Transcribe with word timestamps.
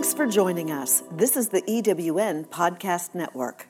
Thanks 0.00 0.14
for 0.14 0.26
joining 0.26 0.70
us. 0.70 1.02
This 1.12 1.36
is 1.36 1.50
the 1.50 1.60
EWN 1.60 2.46
Podcast 2.48 3.14
Network. 3.14 3.68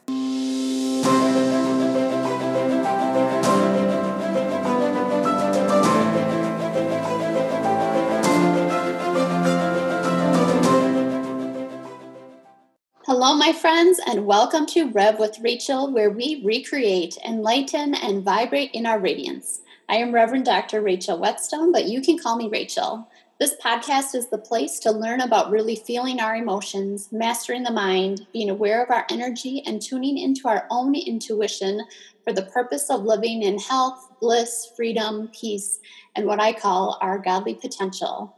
Hello, 13.05 13.35
my 13.35 13.53
friends, 13.53 13.99
and 14.07 14.25
welcome 14.25 14.67
to 14.67 14.89
Rev 14.89 15.19
with 15.19 15.41
Rachel, 15.41 15.93
where 15.93 16.11
we 16.11 16.43
recreate, 16.45 17.19
enlighten, 17.27 17.97
and 17.97 18.23
vibrate 18.23 18.71
in 18.73 18.87
our 18.87 19.01
radiance. 19.01 19.63
I 19.89 19.97
am 19.97 20.13
Reverend 20.13 20.45
Dr. 20.45 20.81
Rachel 20.81 21.19
Whetstone, 21.19 21.73
but 21.73 21.87
you 21.87 22.01
can 22.01 22.17
call 22.17 22.37
me 22.37 22.49
Rachel. 22.49 23.09
This 23.41 23.57
podcast 23.57 24.15
is 24.15 24.29
the 24.29 24.37
place 24.37 24.79
to 24.81 24.93
learn 24.93 25.23
about 25.23 25.51
really 25.51 25.75
feeling 25.75 26.21
our 26.21 26.37
emotions, 26.37 27.09
mastering 27.11 27.63
the 27.63 27.73
mind, 27.73 28.27
being 28.35 28.51
aware 28.51 28.85
of 28.85 28.91
our 28.91 29.07
energy, 29.11 29.63
and 29.65 29.81
tuning 29.81 30.19
into 30.19 30.47
our 30.47 30.67
own 30.71 30.95
intuition 30.95 31.81
for 32.23 32.35
the 32.35 32.43
purpose 32.43 32.91
of 32.91 33.05
living 33.05 33.43
in 33.43 33.59
health, 33.59 34.09
bliss, 34.21 34.71
freedom, 34.77 35.31
peace, 35.33 35.81
and 36.15 36.27
what 36.27 36.39
I 36.39 36.53
call 36.53 36.99
our 37.01 37.19
godly 37.19 37.55
potential. 37.55 38.37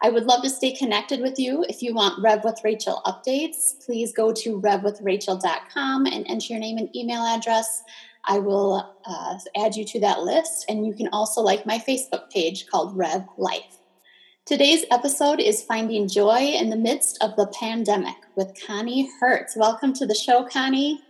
I 0.00 0.10
would 0.10 0.26
love 0.26 0.44
to 0.44 0.48
stay 0.48 0.70
connected 0.70 1.22
with 1.22 1.40
you. 1.40 1.64
If 1.68 1.82
you 1.82 1.92
want 1.92 2.22
Rev 2.22 2.44
with 2.44 2.60
Rachel 2.62 3.02
updates, 3.04 3.84
please 3.84 4.12
go 4.12 4.32
to 4.32 4.60
revwithrachel.com 4.60 6.06
and 6.06 6.24
enter 6.28 6.52
your 6.52 6.60
name 6.60 6.78
and 6.78 6.94
email 6.94 7.22
address. 7.22 7.82
I 8.24 8.38
will 8.38 8.94
uh, 9.04 9.38
add 9.56 9.74
you 9.74 9.84
to 9.86 10.00
that 10.02 10.20
list, 10.20 10.66
and 10.68 10.86
you 10.86 10.94
can 10.94 11.08
also 11.08 11.40
like 11.40 11.66
my 11.66 11.78
Facebook 11.78 12.30
page 12.30 12.68
called 12.68 12.96
Rev 12.96 13.24
Life. 13.38 13.75
Today's 14.46 14.84
episode 14.92 15.40
is 15.40 15.64
Finding 15.64 16.06
Joy 16.06 16.38
in 16.38 16.70
the 16.70 16.76
Midst 16.76 17.20
of 17.20 17.34
the 17.34 17.48
Pandemic 17.48 18.14
with 18.36 18.56
Connie 18.64 19.10
Hertz. 19.18 19.56
Welcome 19.56 19.92
to 19.94 20.06
the 20.06 20.14
show, 20.14 20.44
Connie. 20.44 21.00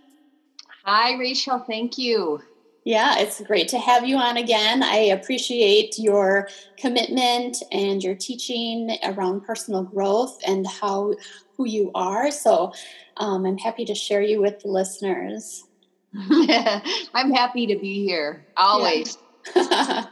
Hi, 0.86 1.18
Rachel. 1.18 1.58
Thank 1.58 1.98
you. 1.98 2.40
Yeah, 2.84 3.18
it's 3.18 3.42
great 3.42 3.68
to 3.68 3.78
have 3.78 4.06
you 4.06 4.16
on 4.16 4.38
again. 4.38 4.82
I 4.82 4.96
appreciate 4.96 5.98
your 5.98 6.48
commitment 6.78 7.58
and 7.70 8.02
your 8.02 8.14
teaching 8.14 8.96
around 9.04 9.42
personal 9.42 9.82
growth 9.82 10.38
and 10.46 10.66
how 10.66 11.12
who 11.58 11.66
you 11.66 11.90
are. 11.94 12.30
So 12.30 12.72
um, 13.18 13.44
I'm 13.44 13.58
happy 13.58 13.84
to 13.84 13.94
share 13.94 14.22
you 14.22 14.40
with 14.40 14.60
the 14.60 14.68
listeners. 14.68 15.62
I'm 16.16 17.34
happy 17.34 17.66
to 17.66 17.76
be 17.76 18.02
here 18.02 18.46
always. 18.56 19.16
Yeah. 19.16 19.25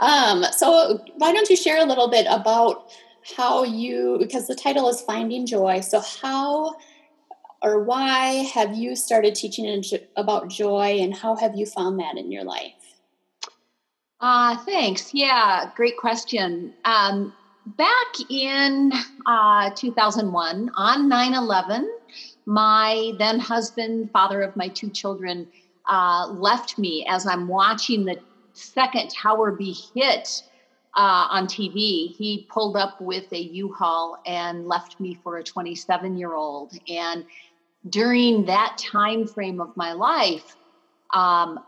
um, 0.00 0.44
so, 0.52 1.04
why 1.16 1.32
don't 1.32 1.50
you 1.50 1.56
share 1.56 1.80
a 1.80 1.84
little 1.84 2.08
bit 2.08 2.26
about 2.28 2.90
how 3.36 3.62
you, 3.64 4.16
because 4.18 4.46
the 4.46 4.54
title 4.54 4.88
is 4.88 5.00
Finding 5.00 5.46
Joy. 5.46 5.80
So, 5.80 6.00
how 6.00 6.76
or 7.62 7.82
why 7.82 8.48
have 8.54 8.74
you 8.74 8.96
started 8.96 9.34
teaching 9.34 9.84
about 10.16 10.48
joy 10.48 10.98
and 11.00 11.14
how 11.14 11.36
have 11.36 11.54
you 11.54 11.66
found 11.66 11.98
that 12.00 12.16
in 12.16 12.32
your 12.32 12.44
life? 12.44 12.72
Uh, 14.20 14.56
thanks. 14.64 15.12
Yeah, 15.12 15.70
great 15.74 15.96
question. 15.96 16.74
Um, 16.84 17.32
back 17.66 18.30
in 18.30 18.92
uh, 19.26 19.70
2001, 19.74 20.70
on 20.74 21.08
9 21.08 21.34
11, 21.34 21.90
my 22.46 23.12
then 23.18 23.38
husband, 23.38 24.10
father 24.10 24.42
of 24.42 24.56
my 24.56 24.68
two 24.68 24.90
children, 24.90 25.46
uh, 25.88 26.28
left 26.28 26.78
me 26.78 27.06
as 27.08 27.26
I'm 27.26 27.48
watching 27.48 28.04
the 28.04 28.18
second 28.60 29.10
tower 29.10 29.52
be 29.52 29.76
hit 29.94 30.42
uh, 30.96 31.28
on 31.30 31.46
TV, 31.46 32.14
he 32.16 32.46
pulled 32.50 32.76
up 32.76 33.00
with 33.00 33.32
a 33.32 33.38
U-Haul 33.38 34.18
and 34.26 34.66
left 34.66 34.98
me 34.98 35.18
for 35.22 35.38
a 35.38 35.44
27 35.44 36.16
year 36.16 36.34
old. 36.34 36.72
And 36.88 37.24
during 37.88 38.44
that 38.46 38.76
time 38.78 39.26
frame 39.26 39.60
of 39.60 39.76
my 39.76 39.92
life, 39.92 40.56
um, 41.14 41.60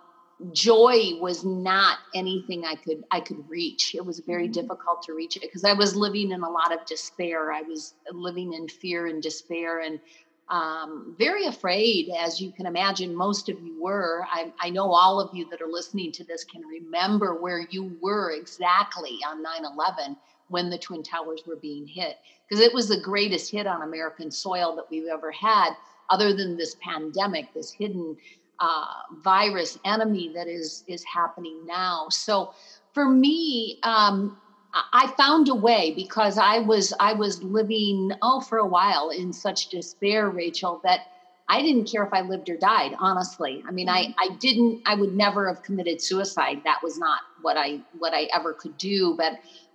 joy 0.53 1.13
was 1.21 1.45
not 1.45 1.99
anything 2.15 2.65
I 2.65 2.75
could 2.75 3.05
I 3.11 3.21
could 3.21 3.49
reach. 3.49 3.95
It 3.95 4.05
was 4.05 4.19
very 4.21 4.45
mm-hmm. 4.45 4.53
difficult 4.53 5.03
to 5.05 5.15
reach 5.15 5.37
it 5.37 5.43
because 5.43 5.65
I 5.65 5.73
was 5.73 5.95
living 5.95 6.33
in 6.33 6.43
a 6.43 6.51
lot 6.51 6.73
of 6.73 6.85
despair. 6.85 7.53
I 7.53 7.63
was 7.63 7.95
living 8.11 8.53
in 8.53 8.69
fear 8.69 9.07
and 9.07 9.23
despair, 9.23 9.81
and 9.81 10.01
um, 10.49 11.15
very 11.19 11.47
afraid, 11.47 12.11
as 12.19 12.41
you 12.41 12.53
can 12.53 12.67
imagine, 12.67 13.15
most 13.15 13.49
of 13.49 13.61
you 13.63 13.81
were. 13.81 14.27
I, 14.31 14.53
I, 14.61 14.71
know 14.71 14.91
all 14.91 15.21
of 15.21 15.35
you 15.35 15.49
that 15.51 15.63
are 15.63 15.69
listening 15.69 16.13
to 16.13 16.25
this 16.25 16.45
can 16.45 16.63
remember 16.63 17.41
where 17.41 17.67
you 17.71 17.97
were 18.03 18.33
exactly 18.33 19.19
on 19.27 19.43
9 19.43 19.65
11 19.65 20.17
when 20.49 20.69
the 20.69 20.77
Twin 20.77 21.03
Towers 21.03 21.43
were 21.47 21.57
being 21.57 21.87
hit, 21.87 22.19
because 22.47 22.63
it 22.63 22.75
was 22.75 22.89
the 22.89 23.01
greatest 23.01 23.51
hit 23.51 23.67
on 23.67 23.83
American 23.83 24.31
soil 24.31 24.77
that 24.77 24.91
we've 24.91 25.07
ever 25.07 25.31
had, 25.31 25.71
other 26.11 26.35
than 26.35 26.57
this 26.57 26.77
pandemic, 26.83 27.55
this 27.55 27.73
hidden 27.73 28.17
uh, 28.61 28.87
virus 29.23 29.79
enemy 29.85 30.33
that 30.35 30.49
is, 30.49 30.85
is 30.87 31.03
happening 31.05 31.65
now. 31.65 32.09
So 32.11 32.53
for 32.93 33.09
me, 33.09 33.79
um, 33.83 34.37
I 34.75 35.13
found 35.19 35.49
a 35.49 35.55
way 35.55 35.93
because 35.95 36.39
I 36.39 36.61
was 36.61 36.95
I 36.99 37.13
was 37.13 37.43
living 37.43 38.13
oh 38.23 38.41
for 38.41 38.59
a 38.59 38.67
while 38.67 39.11
in 39.11 39.33
such 39.33 39.69
despair, 39.69 40.31
Rachel, 40.31 40.81
that 40.85 41.01
I 41.49 41.61
didn't 41.61 41.91
care 41.91 42.05
if 42.05 42.13
I 42.13 42.23
lived 42.23 42.49
or 42.49 42.57
died. 42.57 42.93
Honestly, 42.99 43.63
I 43.67 43.71
mean, 43.71 43.89
mm-hmm. 43.89 44.13
I 44.19 44.25
I 44.33 44.37
didn't. 44.37 44.83
I 44.87 44.95
would 44.95 45.15
never 45.15 45.47
have 45.49 45.63
committed 45.63 46.01
suicide. 46.01 46.63
That 46.65 46.81
was 46.83 46.99
not 46.99 47.21
what 47.43 47.57
I 47.57 47.81
what 47.99 48.15
I 48.15 48.29
ever 48.35 48.55
could 48.55 48.79
do. 48.79 49.15
But 49.17 49.33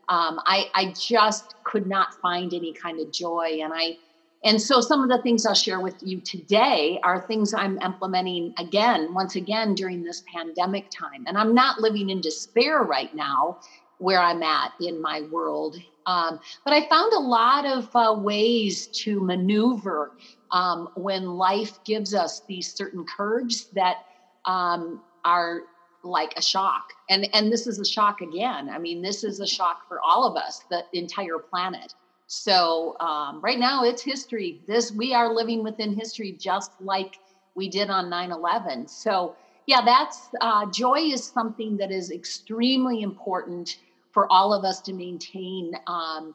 um, 0.09 0.39
I 0.45 0.69
I 0.73 0.93
just 0.97 1.55
could 1.63 1.85
not 1.85 2.15
find 2.15 2.53
any 2.53 2.73
kind 2.73 2.99
of 2.99 3.11
joy, 3.11 3.59
and 3.61 3.73
I 3.75 3.97
and 4.43 4.61
so 4.61 4.81
some 4.81 5.03
of 5.03 5.09
the 5.09 5.21
things 5.21 5.45
I'll 5.45 5.53
share 5.53 5.79
with 5.79 5.95
you 6.01 6.21
today 6.21 6.99
are 7.03 7.21
things 7.21 7.53
I'm 7.53 7.79
implementing 7.81 8.53
again, 8.57 9.13
once 9.13 9.35
again 9.35 9.75
during 9.75 10.03
this 10.03 10.23
pandemic 10.33 10.89
time. 10.89 11.25
And 11.27 11.37
I'm 11.37 11.53
not 11.53 11.81
living 11.81 12.09
in 12.09 12.21
despair 12.21 12.81
right 12.81 13.13
now 13.13 13.59
where 13.99 14.19
I'm 14.19 14.43
at 14.43 14.73
in 14.79 15.01
my 15.01 15.21
world. 15.31 15.75
Um, 16.05 16.39
but 16.63 16.73
I 16.73 16.87
found 16.87 17.13
a 17.13 17.19
lot 17.19 17.65
of 17.65 17.89
uh, 17.95 18.15
ways 18.17 18.87
to 18.87 19.19
maneuver 19.19 20.11
um, 20.51 20.89
when 20.95 21.25
life 21.25 21.79
gives 21.83 22.13
us 22.13 22.41
these 22.47 22.73
certain 22.73 23.05
curves 23.05 23.67
that 23.73 23.97
um, 24.45 25.01
are 25.25 25.61
like 26.03 26.33
a 26.37 26.41
shock. 26.41 26.83
And, 27.09 27.27
and 27.33 27.51
this 27.51 27.67
is 27.67 27.79
a 27.79 27.85
shock 27.85 28.21
again. 28.21 28.69
I 28.69 28.77
mean, 28.77 29.01
this 29.01 29.23
is 29.23 29.39
a 29.39 29.47
shock 29.47 29.87
for 29.87 29.99
all 29.99 30.25
of 30.25 30.37
us, 30.37 30.61
the 30.69 30.83
entire 30.93 31.39
planet. 31.39 31.93
So 32.27 32.97
um, 32.99 33.41
right 33.41 33.59
now 33.59 33.83
it's 33.83 34.01
history. 34.01 34.61
This 34.67 34.91
we 34.91 35.13
are 35.13 35.33
living 35.33 35.63
within 35.63 35.95
history, 35.95 36.33
just 36.33 36.71
like 36.79 37.15
we 37.55 37.69
did 37.69 37.89
on 37.89 38.09
9/11. 38.09 38.89
So 38.89 39.35
yeah, 39.65 39.81
that's 39.83 40.29
uh, 40.41 40.65
joy 40.71 40.99
is 40.99 41.25
something 41.25 41.77
that 41.77 41.91
is 41.91 42.11
extremely 42.11 43.01
important 43.01 43.77
for 44.17 44.25
all 44.33 44.51
of 44.51 44.65
us 44.65 44.81
to 44.81 44.93
maintain 44.93 45.77
um, 45.85 46.33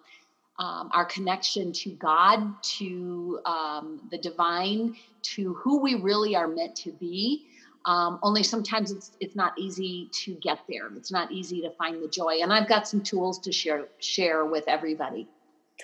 um, 0.61 0.89
our 0.93 1.05
connection 1.05 1.73
to 1.73 1.91
God, 1.91 2.63
to 2.63 3.41
um, 3.45 4.01
the 4.13 4.19
divine, 4.19 4.95
to 5.23 5.55
who 5.55 5.81
we 5.81 5.97
really 5.97 6.37
are 6.37 6.47
meant 6.47 6.77
to 6.77 6.93
be. 6.93 7.49
Um, 7.85 8.21
only 8.23 8.45
sometimes 8.45 8.93
it's 8.93 9.11
it's 9.19 9.35
not 9.35 9.59
easy 9.59 10.09
to 10.23 10.35
get 10.35 10.61
there. 10.69 10.95
It's 10.97 11.11
not 11.11 11.33
easy 11.33 11.61
to 11.63 11.71
find 11.71 12.01
the 12.01 12.07
joy. 12.07 12.39
And 12.41 12.53
I've 12.53 12.69
got 12.69 12.87
some 12.87 13.01
tools 13.01 13.41
to 13.41 13.51
share 13.51 13.89
share 13.99 14.45
with 14.45 14.69
everybody. 14.69 15.27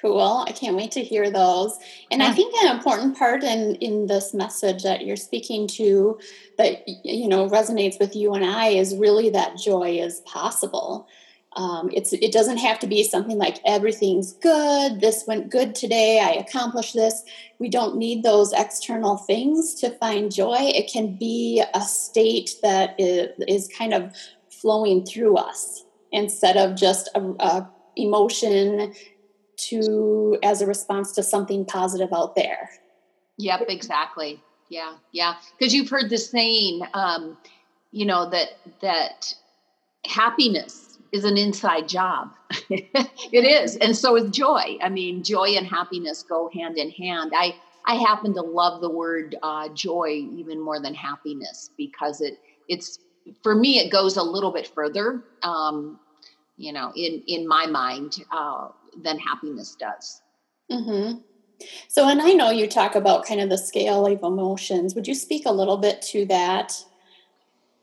Cool. 0.01 0.45
I 0.47 0.53
can't 0.53 0.77
wait 0.77 0.93
to 0.93 1.03
hear 1.03 1.33
those. 1.33 1.77
And. 2.13 2.23
I 2.23 2.31
think 2.31 2.55
an 2.63 2.77
important 2.77 3.19
part 3.19 3.43
in 3.43 3.75
in 3.77 4.07
this 4.07 4.33
message 4.35 4.85
that 4.85 5.05
you're 5.05 5.17
speaking 5.17 5.67
to 5.79 6.21
that 6.59 6.87
you 6.87 7.27
know 7.27 7.49
resonates 7.49 7.99
with 7.99 8.15
you 8.15 8.35
and 8.35 8.45
I 8.45 8.69
is 8.69 8.95
really 8.95 9.31
that 9.31 9.57
joy 9.57 9.99
is 9.99 10.21
possible. 10.21 11.09
Um, 11.59 11.91
it's 11.93 12.13
it 12.13 12.33
doesn't 12.33 12.59
have 12.59 12.79
to 12.79 12.87
be 12.87 13.03
something 13.03 13.37
like 13.37 13.59
everything's 13.67 14.33
good. 14.35 15.01
This 15.01 15.25
went 15.27 15.51
good 15.51 15.75
today. 15.75 16.21
I 16.21 16.31
accomplished 16.31 16.94
this. 16.94 17.25
We 17.59 17.69
don't 17.69 17.97
need 17.97 18.23
those 18.23 18.53
external 18.53 19.17
things 19.17 19.75
to 19.81 19.91
find 19.91 20.32
joy. 20.32 20.56
It 20.61 20.88
can 20.88 21.17
be 21.17 21.65
a 21.75 21.81
state 21.81 22.50
that 22.62 22.94
is, 22.97 23.31
is 23.49 23.69
kind 23.77 23.93
of 23.93 24.15
flowing 24.49 25.05
through 25.05 25.37
us 25.37 25.82
instead 26.12 26.56
of 26.56 26.77
just 26.77 27.11
a, 27.17 27.21
a 27.41 27.69
emotion 27.97 28.94
to 29.56 30.38
as 30.44 30.62
a 30.62 30.67
response 30.67 31.11
to 31.17 31.25
something 31.25 31.65
positive 31.65 32.12
out 32.12 32.37
there. 32.37 32.71
Yep, 33.38 33.62
exactly. 33.69 34.41
Yeah, 34.69 34.94
yeah. 35.11 35.35
Because 35.59 35.75
you've 35.75 35.91
heard 35.91 36.09
the 36.09 36.19
saying, 36.19 36.82
um, 36.94 37.37
you 37.91 38.06
know 38.06 38.31
that 38.31 38.50
that 38.81 39.35
happiness 40.06 40.88
is 41.12 41.25
an 41.25 41.37
inside 41.37 41.88
job. 41.88 42.34
it 42.70 43.44
is. 43.44 43.76
And 43.76 43.96
so 43.96 44.16
is 44.16 44.31
joy. 44.31 44.78
I 44.82 44.88
mean, 44.88 45.22
joy 45.22 45.50
and 45.56 45.66
happiness 45.66 46.22
go 46.22 46.50
hand 46.52 46.78
in 46.78 46.90
hand. 46.90 47.32
I, 47.34 47.55
I 47.87 47.94
happen 47.94 48.34
to 48.34 48.43
love 48.43 48.81
the 48.81 48.90
word 48.90 49.37
uh, 49.43 49.69
joy 49.70 50.26
even 50.32 50.60
more 50.60 50.81
than 50.81 50.94
happiness 50.94 51.70
because 51.76 52.20
it 52.20 52.38
it's 52.69 52.99
for 53.43 53.55
me 53.55 53.78
it 53.78 53.90
goes 53.90 54.16
a 54.16 54.22
little 54.22 54.52
bit 54.52 54.66
further, 54.66 55.22
um, 55.43 55.99
you 56.56 56.72
know, 56.72 56.93
in 56.94 57.22
in 57.26 57.49
my 57.49 57.66
mind 57.66 58.16
uh, 58.31 58.69
than 59.02 59.19
happiness 59.19 59.75
does. 59.78 60.20
Mm-hmm. 60.70 61.20
So, 61.88 62.08
and 62.08 62.20
I 62.20 62.32
know 62.34 62.50
you 62.50 62.69
talk 62.69 62.94
about 62.94 63.26
kind 63.26 63.40
of 63.40 63.49
the 63.49 63.58
scale 63.58 64.06
of 64.06 64.22
emotions. 64.22 64.94
Would 64.94 65.08
you 65.08 65.14
speak 65.14 65.44
a 65.46 65.52
little 65.52 65.78
bit 65.78 66.02
to 66.02 66.26
that? 66.26 66.72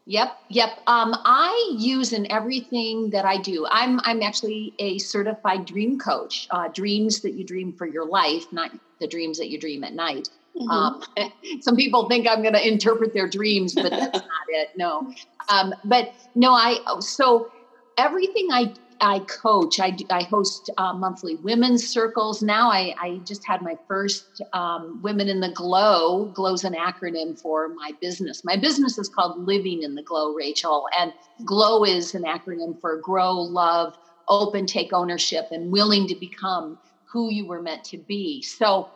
Yep, 0.08 0.38
yep. 0.50 0.70
Um, 0.86 1.16
I 1.26 1.76
use 1.78 2.14
in 2.14 2.32
everything 2.32 3.10
that 3.10 3.26
I 3.26 3.38
do. 3.38 3.66
I'm 3.70 4.00
I'm 4.04 4.22
actually 4.22 4.74
a 4.78 5.00
certified 5.00 5.66
dream 5.66 5.98
coach. 5.98 6.48
Uh, 6.52 6.68
dreams 6.68 7.22
that 7.22 7.34
you 7.34 7.44
dream 7.44 7.74
for 7.74 7.88
your 7.88 8.06
life, 8.06 8.46
not 8.52 8.72
the 9.00 9.08
dreams 9.08 9.40
that 9.40 9.50
you 9.50 9.60
dream 9.60 9.84
at 9.84 9.94
night. 9.94 10.30
Mm-hmm. 10.56 10.70
Um, 10.70 11.02
some 11.62 11.76
people 11.76 12.08
think 12.08 12.28
I'm 12.30 12.44
going 12.44 12.54
to 12.54 12.68
interpret 12.68 13.16
their 13.16 13.28
dreams, 13.28 13.74
but 13.74 13.90
that's 13.90 14.20
not 14.20 14.46
it. 14.50 14.70
No, 14.78 15.12
um, 15.50 15.74
but 15.84 16.14
no, 16.36 16.54
I 16.54 16.78
so 17.00 17.52
everything 17.98 18.50
I 18.52 18.74
I 19.02 19.20
coach. 19.20 19.80
I, 19.80 19.96
I 20.10 20.24
host 20.24 20.70
uh, 20.78 20.94
monthly 20.94 21.36
women's 21.36 21.88
circles. 21.88 22.42
Now 22.42 22.72
I, 22.72 22.96
I 23.00 23.18
just 23.26 23.46
had 23.46 23.62
my 23.62 23.78
first 23.88 24.42
um, 24.54 25.02
Women 25.02 25.28
in 25.28 25.40
the 25.40 25.50
Glow. 25.50 26.26
Glow's 26.34 26.64
an 26.64 26.74
acronym 26.74 27.40
for 27.40 27.70
my 27.70 27.92
business. 28.02 28.44
My 28.44 28.58
business 28.58 28.98
is 28.98 29.10
called 29.10 29.46
Living 29.46 29.84
in 29.84 29.96
the 29.96 30.04
Glow, 30.04 30.34
Rachel. 30.34 30.88
And 30.98 31.14
Glow 31.44 31.84
is 31.84 32.16
an 32.16 32.24
acronym 32.24 32.80
for 32.80 32.98
Grow, 32.98 33.34
Love, 33.34 33.98
Open, 34.28 34.66
Take 34.66 34.94
Ownership, 34.94 35.48
and 35.52 35.72
Willing 35.72 36.08
to 36.08 36.16
Become 36.16 36.78
Who 37.06 37.32
You 37.32 37.46
Were 37.48 37.62
Meant 37.62 37.84
to 37.86 37.98
Be. 37.98 38.42
So, 38.42 38.90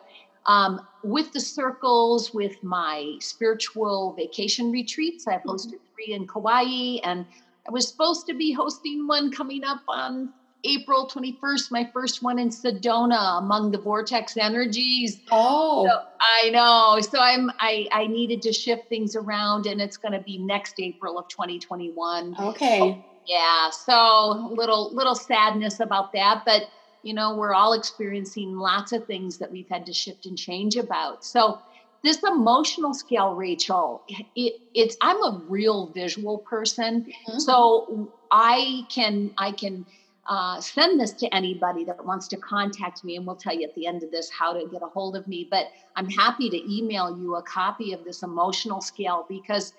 um, 0.46 0.82
with 1.04 1.32
the 1.32 1.40
circles, 1.40 2.34
with 2.34 2.64
my 2.64 3.16
spiritual 3.20 4.14
vacation 4.18 4.72
retreats, 4.72 5.28
I've 5.28 5.42
mm-hmm. 5.42 5.50
hosted 5.50 5.80
three 5.94 6.14
in 6.14 6.26
Kauai 6.28 6.98
and 7.04 7.26
I 7.70 7.72
was 7.72 7.88
supposed 7.88 8.26
to 8.26 8.34
be 8.34 8.52
hosting 8.52 9.06
one 9.06 9.32
coming 9.32 9.64
up 9.64 9.84
on 9.88 10.34
April 10.64 11.08
21st, 11.08 11.70
my 11.70 11.88
first 11.94 12.24
one 12.24 12.40
in 12.40 12.50
Sedona 12.50 13.38
among 13.38 13.70
the 13.70 13.78
vortex 13.78 14.36
energies. 14.38 15.22
Oh, 15.32 15.86
so 15.86 16.02
I 16.20 16.50
know. 16.50 17.00
So 17.00 17.20
I'm 17.22 17.52
I 17.60 17.88
I 17.92 18.08
needed 18.08 18.42
to 18.42 18.54
shift 18.54 18.90
things 18.90 19.16
around 19.16 19.68
and 19.68 19.80
it's 19.80 19.98
going 19.98 20.14
to 20.14 20.20
be 20.20 20.40
next 20.40 20.80
April 20.80 21.20
of 21.20 21.28
2021. 21.28 22.36
Okay. 22.40 22.82
Oh, 22.82 23.06
yeah. 23.28 23.70
So 23.70 24.52
little 24.58 24.90
little 24.92 25.16
sadness 25.16 25.80
about 25.80 26.12
that, 26.14 26.42
but 26.46 26.70
you 27.04 27.14
know, 27.14 27.36
we're 27.36 27.54
all 27.54 27.74
experiencing 27.74 28.58
lots 28.58 28.94
of 28.94 29.06
things 29.06 29.38
that 29.38 29.52
we've 29.52 29.70
had 29.70 29.86
to 29.86 29.94
shift 29.94 30.26
and 30.26 30.36
change 30.36 30.76
about. 30.76 31.24
So 31.24 31.60
this 32.04 32.24
emotional 32.24 32.94
scale 32.94 33.34
rachel 33.34 34.04
it, 34.36 34.54
it's 34.74 34.98
i'm 35.02 35.18
a 35.18 35.42
real 35.48 35.88
visual 35.88 36.40
person. 36.40 37.02
Mm-hmm. 37.02 37.40
so 37.40 38.12
i 38.32 38.86
can 38.90 39.32
i 39.38 39.52
can 39.52 39.86
uh, 40.30 40.62
send 40.62 41.00
this 41.00 41.12
to 41.12 41.34
anybody 41.34 41.84
that 41.84 42.06
wants 42.06 42.28
to 42.28 42.38
contact 42.38 43.04
me 43.04 43.16
and 43.16 43.26
we'll 43.26 43.36
tell 43.36 43.56
you 43.56 43.68
at 43.68 43.74
the 43.74 43.88
end 43.88 44.04
of 44.04 44.12
this 44.12 44.30
how 44.30 44.54
to 44.54 44.68
get 44.68 44.84
a 44.84 44.86
hold 44.86 45.16
of 45.16 45.28
me. 45.28 45.48
But 45.50 45.72
i'm 45.96 46.08
happy 46.08 46.50
to 46.52 46.72
email 46.72 47.18
you 47.18 47.36
a 47.36 47.42
copy 47.42 47.94
of 47.94 48.04
this 48.04 48.22
emotional 48.22 48.80
scale 48.80 49.26
because 49.28 49.74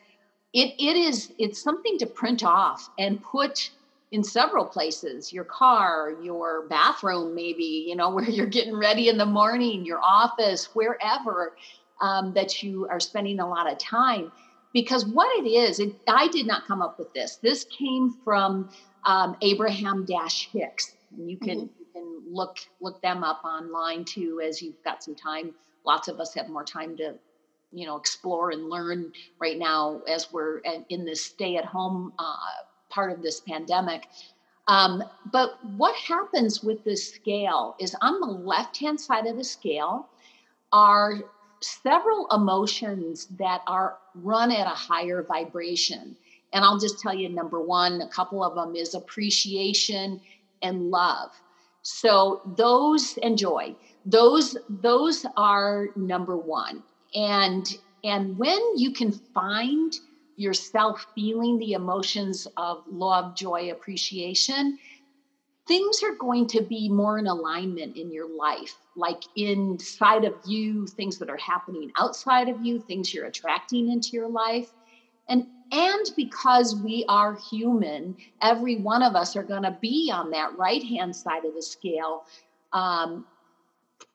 it, 0.52 0.74
it 0.78 0.96
is 0.96 1.32
it's 1.38 1.62
something 1.62 1.98
to 1.98 2.06
print 2.06 2.44
off 2.44 2.90
and 2.98 3.22
put 3.22 3.70
in 4.10 4.24
several 4.24 4.64
places 4.64 5.32
your 5.32 5.44
car 5.44 6.14
your 6.22 6.66
bathroom 6.68 7.34
maybe 7.34 7.84
you 7.86 7.94
know 7.94 8.10
where 8.14 8.28
you're 8.28 8.46
getting 8.46 8.76
ready 8.76 9.08
in 9.08 9.16
the 9.16 9.26
morning 9.26 9.84
your 9.84 10.00
office 10.02 10.74
wherever 10.74 11.52
um, 12.00 12.32
that 12.34 12.62
you 12.62 12.86
are 12.88 13.00
spending 13.00 13.40
a 13.40 13.48
lot 13.48 13.70
of 13.70 13.78
time. 13.78 14.32
Because 14.72 15.04
what 15.04 15.28
it 15.38 15.48
is, 15.48 15.80
it, 15.80 15.94
I 16.06 16.28
did 16.28 16.46
not 16.46 16.66
come 16.66 16.80
up 16.80 16.98
with 16.98 17.12
this. 17.12 17.36
This 17.36 17.64
came 17.64 18.14
from 18.24 18.70
um, 19.04 19.36
Abraham 19.42 20.04
Dash 20.04 20.48
Hicks. 20.52 20.94
You 21.16 21.36
can 21.36 21.58
mm-hmm. 21.58 21.80
you 21.80 21.86
can 21.92 22.22
look 22.30 22.58
look 22.80 23.02
them 23.02 23.24
up 23.24 23.42
online 23.44 24.04
too 24.04 24.40
as 24.44 24.62
you've 24.62 24.82
got 24.84 25.02
some 25.02 25.14
time. 25.14 25.54
Lots 25.84 26.08
of 26.08 26.20
us 26.20 26.34
have 26.34 26.48
more 26.48 26.64
time 26.64 26.96
to 26.98 27.14
you 27.72 27.86
know 27.86 27.96
explore 27.96 28.50
and 28.50 28.68
learn 28.68 29.12
right 29.40 29.58
now 29.58 30.02
as 30.08 30.32
we're 30.32 30.58
in 30.88 31.04
this 31.04 31.24
stay 31.24 31.56
at 31.56 31.64
home 31.64 32.12
uh, 32.18 32.36
part 32.90 33.10
of 33.10 33.22
this 33.22 33.40
pandemic. 33.40 34.06
Um, 34.68 35.02
but 35.32 35.58
what 35.76 35.96
happens 35.96 36.62
with 36.62 36.84
this 36.84 37.12
scale 37.12 37.74
is 37.80 37.96
on 38.02 38.20
the 38.20 38.26
left 38.26 38.76
hand 38.76 39.00
side 39.00 39.26
of 39.26 39.36
the 39.36 39.42
scale 39.42 40.08
are 40.72 41.24
several 41.60 42.26
emotions 42.32 43.26
that 43.38 43.62
are 43.66 43.98
run 44.14 44.50
at 44.50 44.66
a 44.66 44.70
higher 44.70 45.22
vibration. 45.22 46.16
And 46.52 46.64
I'll 46.64 46.78
just 46.78 46.98
tell 46.98 47.14
you 47.14 47.28
number 47.28 47.60
one, 47.60 48.00
a 48.00 48.08
couple 48.08 48.42
of 48.42 48.54
them 48.54 48.74
is 48.74 48.94
appreciation 48.94 50.20
and 50.62 50.90
love. 50.90 51.30
So 51.82 52.42
those 52.56 53.18
and 53.22 53.38
joy, 53.38 53.74
those 54.04 54.56
those 54.68 55.24
are 55.36 55.88
number 55.96 56.36
1. 56.36 56.82
And 57.14 57.66
and 58.04 58.36
when 58.38 58.60
you 58.76 58.92
can 58.92 59.12
find 59.12 59.92
yourself 60.36 61.06
feeling 61.14 61.58
the 61.58 61.72
emotions 61.72 62.46
of 62.56 62.82
love, 62.90 63.36
joy, 63.36 63.70
appreciation, 63.70 64.78
things 65.70 66.02
are 66.02 66.16
going 66.18 66.48
to 66.48 66.62
be 66.62 66.88
more 66.88 67.16
in 67.16 67.28
alignment 67.28 67.96
in 67.96 68.10
your 68.10 68.28
life, 68.28 68.76
like 68.96 69.22
inside 69.36 70.24
of 70.24 70.34
you, 70.42 70.84
things 70.88 71.16
that 71.18 71.30
are 71.30 71.36
happening 71.38 71.92
outside 71.96 72.48
of 72.48 72.60
you, 72.60 72.80
things 72.80 73.14
you're 73.14 73.26
attracting 73.26 73.88
into 73.88 74.08
your 74.14 74.28
life. 74.28 74.68
And 75.28 75.44
and 75.72 76.04
because 76.16 76.74
we 76.74 77.04
are 77.08 77.36
human, 77.36 78.16
every 78.42 78.78
one 78.78 79.04
of 79.04 79.14
us 79.14 79.36
are 79.36 79.44
going 79.44 79.62
to 79.62 79.78
be 79.80 80.10
on 80.12 80.30
that 80.30 80.58
right 80.58 80.82
hand 80.82 81.14
side 81.14 81.44
of 81.44 81.54
the 81.54 81.62
scale. 81.62 82.24
Um, 82.72 83.26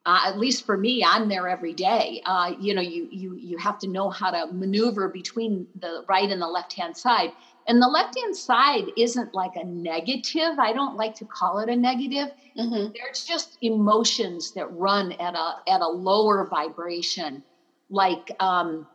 uh, 0.04 0.20
at 0.26 0.38
least 0.38 0.66
for 0.66 0.76
me, 0.76 1.02
I'm 1.04 1.28
there 1.28 1.48
every 1.48 1.72
day. 1.74 2.20
Uh, 2.26 2.52
you 2.58 2.74
know, 2.74 2.82
you 2.82 3.08
you 3.10 3.34
you 3.34 3.58
have 3.58 3.78
to 3.78 3.88
know 3.88 4.10
how 4.10 4.30
to 4.30 4.52
maneuver 4.52 5.08
between 5.08 5.66
the 5.74 6.04
right 6.08 6.30
and 6.30 6.42
the 6.42 6.46
left 6.48 6.74
hand 6.74 6.96
side. 6.96 7.32
And 7.68 7.82
the 7.82 7.88
left 7.88 8.16
hand 8.18 8.36
side 8.36 8.84
isn't 8.96 9.34
like 9.34 9.56
a 9.56 9.64
negative. 9.64 10.58
I 10.58 10.72
don't 10.72 10.96
like 10.96 11.14
to 11.16 11.24
call 11.24 11.58
it 11.58 11.68
a 11.68 11.74
negative. 11.76 12.30
Mm-hmm. 12.56 12.92
There's 12.94 13.24
just 13.24 13.58
emotions 13.60 14.52
that 14.52 14.72
run 14.72 15.12
at 15.12 15.34
a 15.34 15.56
at 15.68 15.80
a 15.80 15.88
lower 15.88 16.46
vibration. 16.46 17.42
Like 17.90 18.30
um, 18.40 18.86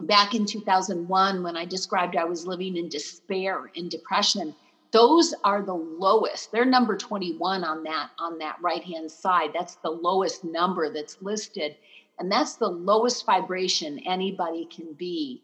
back 0.00 0.34
in 0.34 0.46
2001, 0.46 1.42
when 1.42 1.56
I 1.56 1.64
described 1.64 2.16
I 2.16 2.24
was 2.24 2.46
living 2.46 2.76
in 2.76 2.88
despair 2.88 3.70
and 3.76 3.90
depression, 3.90 4.54
those 4.90 5.34
are 5.44 5.62
the 5.62 5.74
lowest. 5.74 6.50
They're 6.50 6.64
number 6.64 6.96
21 6.96 7.62
on 7.62 7.84
that 7.84 8.10
on 8.18 8.38
that 8.38 8.56
right 8.60 8.82
hand 8.82 9.10
side. 9.10 9.50
That's 9.54 9.76
the 9.76 9.90
lowest 9.90 10.42
number 10.42 10.92
that's 10.92 11.22
listed, 11.22 11.76
and 12.18 12.32
that's 12.32 12.56
the 12.56 12.68
lowest 12.68 13.24
vibration 13.24 14.00
anybody 14.00 14.66
can 14.66 14.92
be 14.94 15.42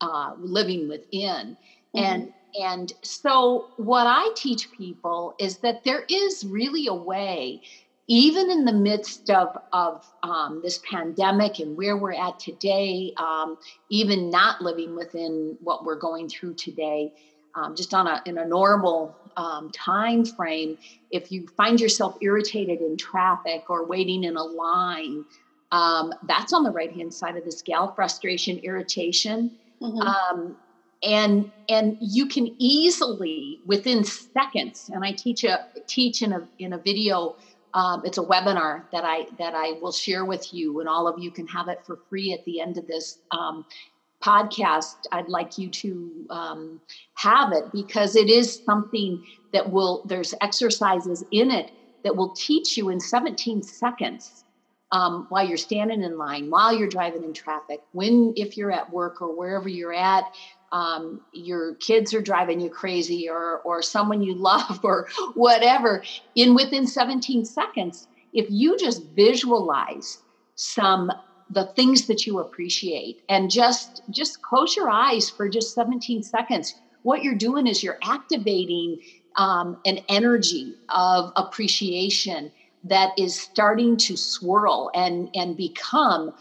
uh, 0.00 0.34
living 0.38 0.88
within. 0.88 1.56
Mm-hmm. 1.94 2.04
And 2.04 2.32
and 2.60 2.92
so 3.02 3.66
what 3.76 4.06
I 4.06 4.30
teach 4.36 4.70
people 4.70 5.34
is 5.38 5.58
that 5.58 5.82
there 5.84 6.04
is 6.08 6.44
really 6.44 6.86
a 6.86 6.94
way, 6.94 7.60
even 8.06 8.50
in 8.50 8.64
the 8.64 8.72
midst 8.72 9.28
of 9.30 9.56
of 9.72 10.04
um, 10.22 10.60
this 10.62 10.80
pandemic 10.88 11.58
and 11.58 11.76
where 11.76 11.96
we're 11.96 12.12
at 12.12 12.38
today, 12.38 13.12
um, 13.16 13.56
even 13.90 14.30
not 14.30 14.60
living 14.60 14.94
within 14.94 15.56
what 15.60 15.84
we're 15.84 15.98
going 15.98 16.28
through 16.28 16.54
today. 16.54 17.12
Um, 17.56 17.76
just 17.76 17.94
on 17.94 18.08
a 18.08 18.20
in 18.26 18.38
a 18.38 18.44
normal 18.44 19.16
um, 19.36 19.70
time 19.70 20.24
frame, 20.24 20.76
if 21.10 21.30
you 21.30 21.46
find 21.56 21.80
yourself 21.80 22.16
irritated 22.20 22.80
in 22.80 22.96
traffic 22.96 23.70
or 23.70 23.86
waiting 23.86 24.24
in 24.24 24.36
a 24.36 24.42
line, 24.42 25.24
um, 25.70 26.12
that's 26.24 26.52
on 26.52 26.64
the 26.64 26.72
right 26.72 26.92
hand 26.92 27.14
side 27.14 27.36
of 27.36 27.44
the 27.44 27.52
scale: 27.52 27.92
frustration, 27.94 28.58
irritation. 28.58 29.52
Mm-hmm. 29.80 30.52
And 31.02 31.50
and 31.68 31.96
you 32.00 32.26
can 32.26 32.54
easily 32.58 33.60
within 33.64 34.04
seconds 34.04 34.90
and 34.92 35.04
i 35.04 35.12
teach 35.12 35.44
a 35.44 35.58
teach 35.88 36.22
in 36.22 36.32
a 36.32 36.40
in 36.58 36.72
a 36.72 36.78
video 36.78 37.34
um, 37.72 38.02
it's 38.04 38.18
a 38.18 38.22
webinar 38.22 38.82
that 38.92 39.04
i 39.04 39.24
that 39.38 39.54
i 39.54 39.72
will 39.80 39.92
share 39.92 40.24
with 40.24 40.52
you 40.52 40.80
and 40.80 40.88
all 40.88 41.08
of 41.08 41.14
you 41.18 41.30
can 41.30 41.46
have 41.46 41.68
it 41.68 41.78
for 41.86 41.98
free 42.08 42.32
at 42.32 42.44
the 42.44 42.60
end 42.60 42.76
of 42.76 42.86
this 42.86 43.18
um, 43.30 43.64
podcast. 44.24 44.94
I'd 45.12 45.28
like 45.28 45.58
you 45.58 45.70
to 45.70 46.26
um, 46.30 46.80
have 47.14 47.52
it 47.52 47.64
because 47.72 48.16
it 48.16 48.30
is 48.30 48.60
something 48.64 49.20
that 49.52 49.70
will 49.70 50.02
there's 50.06 50.34
exercises 50.40 51.24
in 51.30 51.50
it 51.50 51.70
that 52.04 52.16
will 52.16 52.34
teach 52.36 52.76
you 52.76 52.88
in 52.88 53.00
17 53.00 53.62
seconds 53.62 54.44
um, 54.92 55.26
while 55.28 55.46
you're 55.46 55.56
standing 55.56 56.02
in 56.02 56.16
line, 56.16 56.50
while 56.50 56.72
you're 56.72 56.88
driving 56.88 57.24
in 57.24 57.32
traffic, 57.32 57.80
when, 57.92 58.32
if 58.36 58.56
you're 58.56 58.70
at 58.70 58.90
work 58.90 59.20
or 59.20 59.36
wherever 59.36 59.68
you're 59.68 59.94
at, 59.94 60.24
um, 60.74 61.20
your 61.32 61.76
kids 61.76 62.12
are 62.12 62.20
driving 62.20 62.58
you 62.58 62.68
crazy 62.68 63.28
or 63.28 63.60
or 63.60 63.80
someone 63.80 64.20
you 64.20 64.34
love 64.34 64.80
or 64.84 65.08
whatever 65.34 66.02
in 66.34 66.54
within 66.54 66.86
17 66.86 67.44
seconds 67.44 68.08
if 68.32 68.46
you 68.50 68.76
just 68.76 69.02
visualize 69.14 70.18
some 70.56 71.10
the 71.48 71.66
things 71.76 72.06
that 72.08 72.26
you 72.26 72.40
appreciate 72.40 73.20
and 73.28 73.50
just 73.50 74.02
just 74.10 74.42
close 74.42 74.74
your 74.74 74.90
eyes 74.90 75.30
for 75.30 75.48
just 75.48 75.74
17 75.74 76.22
seconds 76.24 76.74
what 77.02 77.22
you're 77.22 77.36
doing 77.36 77.66
is 77.66 77.82
you're 77.82 77.98
activating 78.02 78.98
um, 79.36 79.76
an 79.84 79.98
energy 80.08 80.74
of 80.88 81.30
appreciation 81.36 82.50
that 82.82 83.10
is 83.16 83.40
starting 83.40 83.96
to 83.96 84.16
swirl 84.16 84.90
and 84.94 85.28
and 85.34 85.56
become 85.56 86.32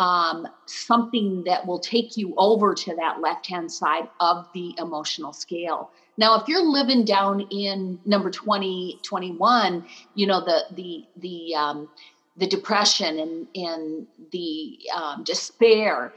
um, 0.00 0.48
something 0.66 1.44
that 1.44 1.66
will 1.66 1.78
take 1.78 2.16
you 2.16 2.32
over 2.38 2.74
to 2.74 2.96
that 2.96 3.20
left 3.20 3.46
hand 3.46 3.70
side 3.70 4.08
of 4.18 4.46
the 4.54 4.74
emotional 4.78 5.34
scale. 5.34 5.92
Now, 6.16 6.40
if 6.40 6.48
you're 6.48 6.64
living 6.64 7.04
down 7.04 7.42
in 7.50 8.00
number 8.06 8.30
20, 8.30 8.98
21, 9.06 9.84
you 10.14 10.26
know, 10.26 10.40
the, 10.40 10.64
the, 10.74 11.04
the, 11.16 11.54
um, 11.54 11.88
the 12.34 12.46
depression 12.46 13.18
and, 13.18 13.46
and 13.54 14.06
the 14.32 14.78
um, 14.96 15.22
despair, 15.22 16.14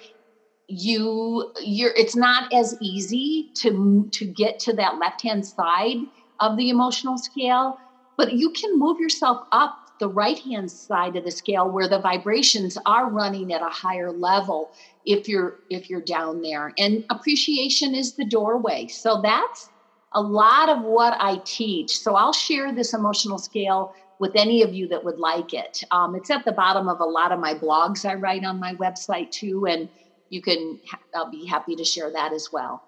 you, 0.69 1.51
you're, 1.61 1.93
it's 1.97 2.15
not 2.15 2.51
as 2.53 2.77
easy 2.81 3.49
to, 3.55 4.07
to 4.13 4.25
get 4.25 4.59
to 4.59 4.73
that 4.73 4.97
left 4.97 5.21
hand 5.23 5.45
side 5.45 5.97
of 6.39 6.55
the 6.55 6.69
emotional 6.69 7.17
scale, 7.17 7.77
but 8.15 8.31
you 8.31 8.51
can 8.51 8.79
move 8.79 8.97
yourself 8.97 9.45
up 9.51 9.77
the 10.03 10.09
right 10.09 10.39
hand 10.39 10.69
side 10.69 11.15
of 11.15 11.23
the 11.23 11.31
scale 11.31 11.71
where 11.71 11.87
the 11.87 11.97
vibrations 11.97 12.77
are 12.85 13.09
running 13.09 13.53
at 13.53 13.61
a 13.61 13.69
higher 13.69 14.11
level 14.11 14.69
if 15.05 15.29
you're 15.29 15.59
if 15.69 15.89
you're 15.89 16.01
down 16.01 16.41
there. 16.41 16.73
And 16.77 17.05
appreciation 17.09 17.95
is 17.95 18.15
the 18.15 18.25
doorway. 18.25 18.87
So 18.87 19.21
that's 19.23 19.69
a 20.11 20.21
lot 20.21 20.67
of 20.67 20.81
what 20.83 21.15
i 21.21 21.39
teach. 21.45 21.91
So 21.99 22.15
i'll 22.15 22.33
share 22.33 22.73
this 22.73 22.93
emotional 22.93 23.37
scale 23.37 23.93
with 24.19 24.35
any 24.35 24.61
of 24.61 24.73
you 24.73 24.89
that 24.89 25.05
would 25.05 25.19
like 25.19 25.53
it. 25.53 25.81
Um, 25.91 26.15
it's 26.15 26.29
at 26.29 26.43
the 26.43 26.51
bottom 26.51 26.89
of 26.89 26.99
a 26.99 27.05
lot 27.05 27.31
of 27.31 27.39
my 27.39 27.53
blogs 27.53 28.03
i 28.03 28.15
write 28.15 28.43
on 28.43 28.59
my 28.59 28.75
website 28.75 29.31
too 29.31 29.65
and 29.67 29.87
you 30.29 30.41
can 30.41 30.81
i'll 31.15 31.31
be 31.31 31.45
happy 31.45 31.77
to 31.77 31.85
share 31.85 32.11
that 32.11 32.33
as 32.33 32.49
well. 32.51 32.83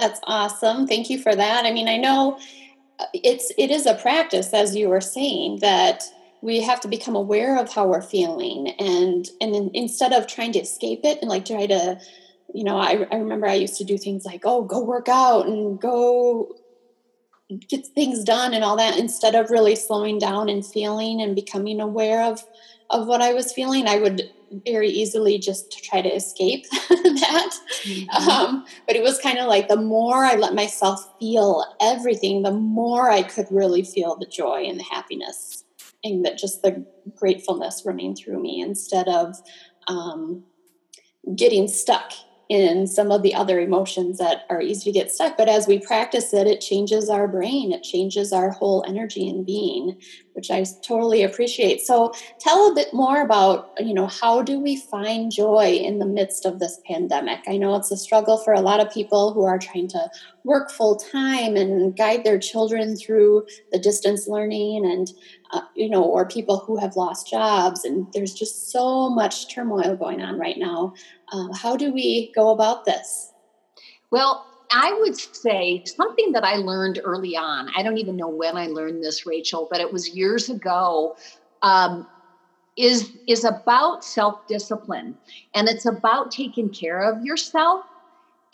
That's 0.00 0.18
awesome. 0.24 0.88
Thank 0.88 1.10
you 1.10 1.20
for 1.20 1.32
that. 1.32 1.64
I 1.64 1.70
mean 1.70 1.86
i 1.86 1.96
know 1.96 2.38
uh, 2.98 3.06
it's 3.12 3.52
it 3.58 3.70
is 3.70 3.86
a 3.86 3.94
practice 3.94 4.52
as 4.52 4.76
you 4.76 4.88
were 4.88 5.00
saying 5.00 5.58
that 5.60 6.02
we 6.44 6.60
have 6.60 6.78
to 6.78 6.88
become 6.88 7.16
aware 7.16 7.58
of 7.58 7.72
how 7.72 7.86
we're 7.88 8.02
feeling 8.02 8.68
and 8.78 9.30
and 9.40 9.56
in, 9.56 9.70
instead 9.72 10.12
of 10.12 10.26
trying 10.26 10.52
to 10.52 10.58
escape 10.58 11.00
it 11.02 11.18
and 11.22 11.30
like 11.30 11.46
try 11.46 11.66
to 11.66 11.98
you 12.52 12.62
know 12.62 12.76
I, 12.76 13.06
I 13.10 13.16
remember 13.16 13.46
i 13.46 13.54
used 13.54 13.78
to 13.78 13.84
do 13.84 13.96
things 13.96 14.24
like 14.26 14.42
oh 14.44 14.62
go 14.62 14.84
work 14.84 15.08
out 15.08 15.46
and 15.46 15.80
go 15.80 16.54
get 17.68 17.86
things 17.86 18.22
done 18.24 18.52
and 18.52 18.62
all 18.62 18.76
that 18.76 18.98
instead 18.98 19.34
of 19.34 19.50
really 19.50 19.74
slowing 19.74 20.18
down 20.18 20.48
and 20.48 20.64
feeling 20.64 21.22
and 21.22 21.34
becoming 21.34 21.80
aware 21.80 22.22
of 22.22 22.44
of 22.90 23.06
what 23.06 23.22
i 23.22 23.32
was 23.32 23.52
feeling 23.52 23.88
i 23.88 23.98
would 23.98 24.30
very 24.66 24.88
easily 24.88 25.36
just 25.38 25.82
try 25.82 26.00
to 26.00 26.14
escape 26.14 26.64
that 26.70 27.54
mm-hmm. 27.82 28.30
um, 28.30 28.64
but 28.86 28.94
it 28.94 29.02
was 29.02 29.18
kind 29.18 29.38
of 29.38 29.48
like 29.48 29.66
the 29.66 29.76
more 29.76 30.24
i 30.24 30.34
let 30.34 30.54
myself 30.54 31.08
feel 31.18 31.64
everything 31.80 32.42
the 32.42 32.52
more 32.52 33.10
i 33.10 33.22
could 33.22 33.46
really 33.50 33.82
feel 33.82 34.14
the 34.14 34.26
joy 34.26 34.62
and 34.62 34.78
the 34.78 34.84
happiness 34.84 35.63
that 36.22 36.38
just 36.38 36.62
the 36.62 36.84
gratefulness 37.16 37.82
running 37.84 38.14
through 38.14 38.40
me 38.40 38.60
instead 38.60 39.08
of 39.08 39.36
um, 39.88 40.44
getting 41.34 41.68
stuck 41.68 42.12
in 42.50 42.86
some 42.86 43.10
of 43.10 43.22
the 43.22 43.34
other 43.34 43.58
emotions 43.58 44.18
that 44.18 44.44
are 44.50 44.60
easy 44.60 44.92
to 44.92 44.98
get 44.98 45.10
stuck. 45.10 45.36
But 45.36 45.48
as 45.48 45.66
we 45.66 45.78
practice 45.78 46.34
it, 46.34 46.46
it 46.46 46.60
changes 46.60 47.08
our 47.08 47.26
brain, 47.26 47.72
it 47.72 47.82
changes 47.82 48.32
our 48.32 48.50
whole 48.50 48.84
energy 48.86 49.28
and 49.28 49.46
being, 49.46 49.98
which 50.34 50.50
I 50.50 50.64
totally 50.86 51.22
appreciate. 51.22 51.80
So 51.80 52.12
tell 52.38 52.70
a 52.70 52.74
bit 52.74 52.92
more 52.92 53.22
about, 53.22 53.70
you 53.78 53.94
know, 53.94 54.06
how 54.06 54.42
do 54.42 54.60
we 54.60 54.76
find 54.76 55.32
joy 55.32 55.72
in 55.72 55.98
the 55.98 56.06
midst 56.06 56.44
of 56.44 56.58
this 56.58 56.80
pandemic? 56.86 57.40
I 57.48 57.56
know 57.56 57.74
it's 57.76 57.90
a 57.90 57.96
struggle 57.96 58.36
for 58.36 58.52
a 58.52 58.60
lot 58.60 58.80
of 58.80 58.92
people 58.92 59.32
who 59.32 59.44
are 59.44 59.58
trying 59.58 59.88
to 59.88 60.10
work 60.44 60.70
full 60.70 60.96
time 60.96 61.56
and 61.56 61.96
guide 61.96 62.24
their 62.24 62.38
children 62.38 62.96
through 62.96 63.46
the 63.72 63.78
distance 63.78 64.28
learning 64.28 64.84
and 64.84 65.10
uh, 65.52 65.60
you 65.76 65.88
know, 65.88 66.02
or 66.02 66.26
people 66.26 66.58
who 66.58 66.76
have 66.76 66.96
lost 66.96 67.30
jobs, 67.30 67.84
and 67.84 68.08
there's 68.12 68.34
just 68.34 68.72
so 68.72 69.08
much 69.08 69.54
turmoil 69.54 69.94
going 69.94 70.20
on 70.20 70.36
right 70.36 70.58
now. 70.58 70.92
Uh, 71.32 71.52
how 71.52 71.76
do 71.76 71.92
we 71.92 72.32
go 72.34 72.50
about 72.50 72.84
this? 72.84 73.32
Well, 74.10 74.44
I 74.74 74.92
would 75.00 75.16
say 75.16 75.82
something 75.86 76.32
that 76.32 76.44
I 76.44 76.56
learned 76.56 77.00
early 77.04 77.36
on. 77.36 77.68
I 77.76 77.82
don't 77.82 77.98
even 77.98 78.16
know 78.16 78.28
when 78.28 78.56
I 78.56 78.66
learned 78.66 79.04
this, 79.04 79.26
Rachel, 79.26 79.68
but 79.70 79.80
it 79.80 79.92
was 79.92 80.08
years 80.14 80.48
ago. 80.50 81.16
Um, 81.62 82.08
is 82.76 83.12
is 83.28 83.44
about 83.44 84.04
self 84.04 84.36
discipline, 84.48 85.18
and 85.54 85.68
it's 85.68 85.86
about 85.86 86.30
taking 86.32 86.70
care 86.70 87.02
of 87.02 87.22
yourself 87.22 87.84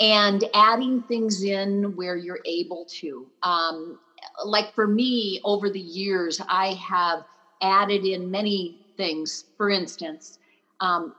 and 0.00 0.44
adding 0.54 1.02
things 1.02 1.42
in 1.42 1.94
where 1.96 2.16
you're 2.16 2.40
able 2.46 2.86
to. 3.00 3.30
Um, 3.42 3.98
like 4.44 4.74
for 4.74 4.86
me, 4.86 5.40
over 5.44 5.70
the 5.70 5.80
years, 5.80 6.40
I 6.48 6.74
have 6.88 7.24
added 7.62 8.04
in 8.04 8.30
many 8.30 8.76
things. 8.96 9.44
For 9.56 9.70
instance, 9.70 10.38
um, 10.80 11.14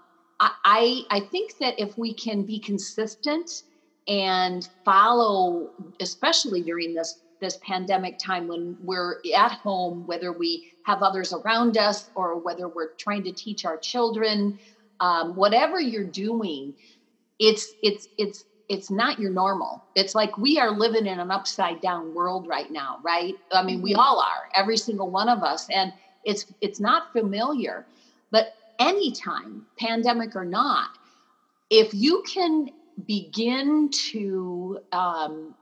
I, 0.66 1.04
I 1.12 1.20
think 1.20 1.52
that 1.60 1.76
if 1.78 1.98
we 1.98 2.14
can 2.14 2.44
be 2.44 2.60
consistent 2.60 3.64
and 4.12 4.68
follow, 4.84 5.70
especially 6.02 6.62
during 6.62 6.94
this 6.94 7.22
this 7.40 7.58
pandemic 7.64 8.20
time 8.20 8.48
when 8.48 8.78
we're 8.84 9.16
at 9.36 9.54
home, 9.54 10.06
whether 10.06 10.32
we 10.32 10.72
have 10.84 11.02
others 11.02 11.34
around 11.34 11.76
us 11.76 12.12
or 12.14 12.38
whether 12.38 12.68
we're 12.68 12.94
trying 13.00 13.24
to 13.24 13.32
teach 13.32 13.66
our 13.66 13.78
children, 13.78 14.60
um, 15.00 15.36
whatever 15.36 15.80
you're 15.80 16.04
doing, 16.04 16.74
it's 17.40 17.74
it's 17.82 18.10
it's 18.18 18.44
it's 18.70 18.92
not 18.92 19.18
your 19.18 19.32
normal. 19.32 19.82
It's 19.96 20.14
like 20.14 20.38
we 20.38 20.60
are 20.60 20.72
living 20.72 21.08
in 21.08 21.20
an 21.20 21.32
upside 21.32 21.82
down 21.82 22.14
world 22.14 22.48
right 22.48 22.70
now, 22.70 23.00
right? 23.04 23.34
I 23.52 23.64
mean, 23.64 23.82
we 23.82 23.92
mm-hmm. 23.94 24.02
all 24.02 24.20
are, 24.20 24.50
every 24.54 24.78
single 24.78 25.10
one 25.10 25.30
of 25.30 25.42
us, 25.42 25.68
and 25.74 25.94
it's 26.26 26.46
it's 26.60 26.82
not 26.82 27.14
familiar. 27.14 27.86
But 28.30 28.56
anytime, 28.78 29.66
pandemic 29.80 30.36
or 30.36 30.46
not, 30.46 30.90
if 31.70 31.94
you 31.94 32.24
can 32.32 32.70
begin 33.06 33.90
to 34.12 34.80
um, 34.92 35.56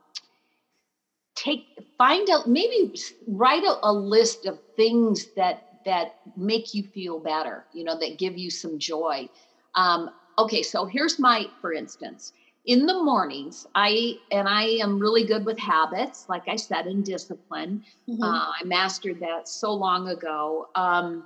take 1.34 1.66
find 1.96 2.28
out 2.30 2.46
maybe 2.48 2.92
write 3.26 3.64
a, 3.64 3.76
a 3.82 3.92
list 3.92 4.46
of 4.46 4.58
things 4.76 5.28
that 5.36 5.62
that 5.84 6.16
make 6.36 6.74
you 6.74 6.84
feel 6.84 7.18
better 7.18 7.66
you 7.72 7.84
know 7.84 7.98
that 7.98 8.18
give 8.18 8.36
you 8.36 8.50
some 8.50 8.78
joy. 8.78 9.28
Um, 9.74 10.10
okay 10.38 10.62
so 10.62 10.86
here's 10.86 11.18
my 11.18 11.46
for 11.60 11.72
instance. 11.72 12.32
In 12.66 12.84
the 12.84 13.02
mornings 13.02 13.66
i 13.74 14.14
and 14.30 14.46
i 14.46 14.64
am 14.64 14.98
really 14.98 15.24
good 15.24 15.46
with 15.46 15.58
habits 15.58 16.26
like 16.28 16.46
i 16.48 16.56
said 16.56 16.86
in 16.86 17.02
discipline. 17.02 17.82
Mm-hmm. 18.08 18.22
uh, 18.22 18.52
i 18.60 18.64
mastered 18.64 19.20
that 19.20 19.48
so 19.48 19.72
long 19.72 20.08
ago. 20.08 20.66
Um, 20.74 21.24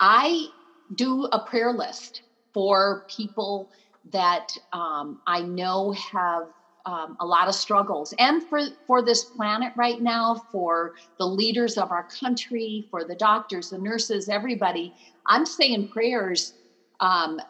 i 0.00 0.46
do 0.94 1.26
a 1.26 1.38
prayer 1.38 1.72
list 1.72 2.22
for 2.52 3.04
people 3.08 3.70
that 4.12 4.48
um, 4.72 5.20
i 5.26 5.40
know 5.40 5.92
have 5.92 6.44
um, 6.86 7.16
a 7.20 7.26
lot 7.26 7.46
of 7.46 7.54
struggles 7.54 8.14
and 8.18 8.42
for 8.42 8.60
for 8.86 9.02
this 9.02 9.24
planet 9.24 9.72
right 9.76 10.00
now 10.00 10.42
for 10.50 10.92
the 11.18 11.26
leaders 11.26 11.76
of 11.76 11.90
our 11.90 12.04
country 12.04 12.86
for 12.90 13.04
the 13.04 13.14
doctors 13.14 13.70
the 13.70 13.78
nurses 13.78 14.28
everybody 14.28 14.94
i'm 15.26 15.44
saying 15.44 15.88
prayers 15.88 16.54
um, 17.00 17.40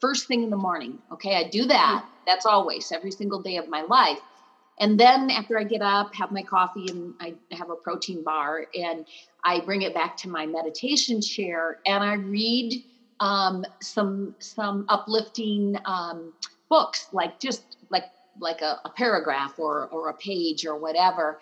first 0.00 0.26
thing 0.26 0.42
in 0.42 0.50
the 0.50 0.56
morning. 0.56 0.98
Okay, 1.12 1.36
I 1.36 1.48
do 1.48 1.66
that. 1.66 2.02
Mm-hmm. 2.02 2.14
That's 2.26 2.46
always 2.46 2.90
every 2.92 3.10
single 3.10 3.40
day 3.40 3.56
of 3.56 3.68
my 3.68 3.82
life. 3.82 4.18
And 4.78 4.98
then 4.98 5.30
after 5.30 5.58
I 5.58 5.64
get 5.64 5.82
up, 5.82 6.14
have 6.14 6.30
my 6.30 6.42
coffee, 6.42 6.86
and 6.88 7.14
I 7.20 7.34
have 7.52 7.68
a 7.68 7.76
protein 7.76 8.24
bar, 8.24 8.66
and 8.74 9.06
I 9.44 9.60
bring 9.60 9.82
it 9.82 9.92
back 9.92 10.16
to 10.18 10.28
my 10.28 10.46
meditation 10.46 11.20
chair, 11.20 11.78
and 11.86 12.02
I 12.02 12.14
read 12.14 12.82
um, 13.20 13.64
some 13.82 14.34
some 14.40 14.84
uplifting 14.88 15.76
um, 15.84 16.32
books, 16.68 17.08
like 17.12 17.38
just 17.40 17.76
like 17.90 18.04
like 18.40 18.62
a, 18.62 18.80
a 18.84 18.90
paragraph 18.90 19.54
or 19.58 19.88
or 19.92 20.08
a 20.08 20.14
page 20.14 20.66
or 20.66 20.76
whatever. 20.76 21.38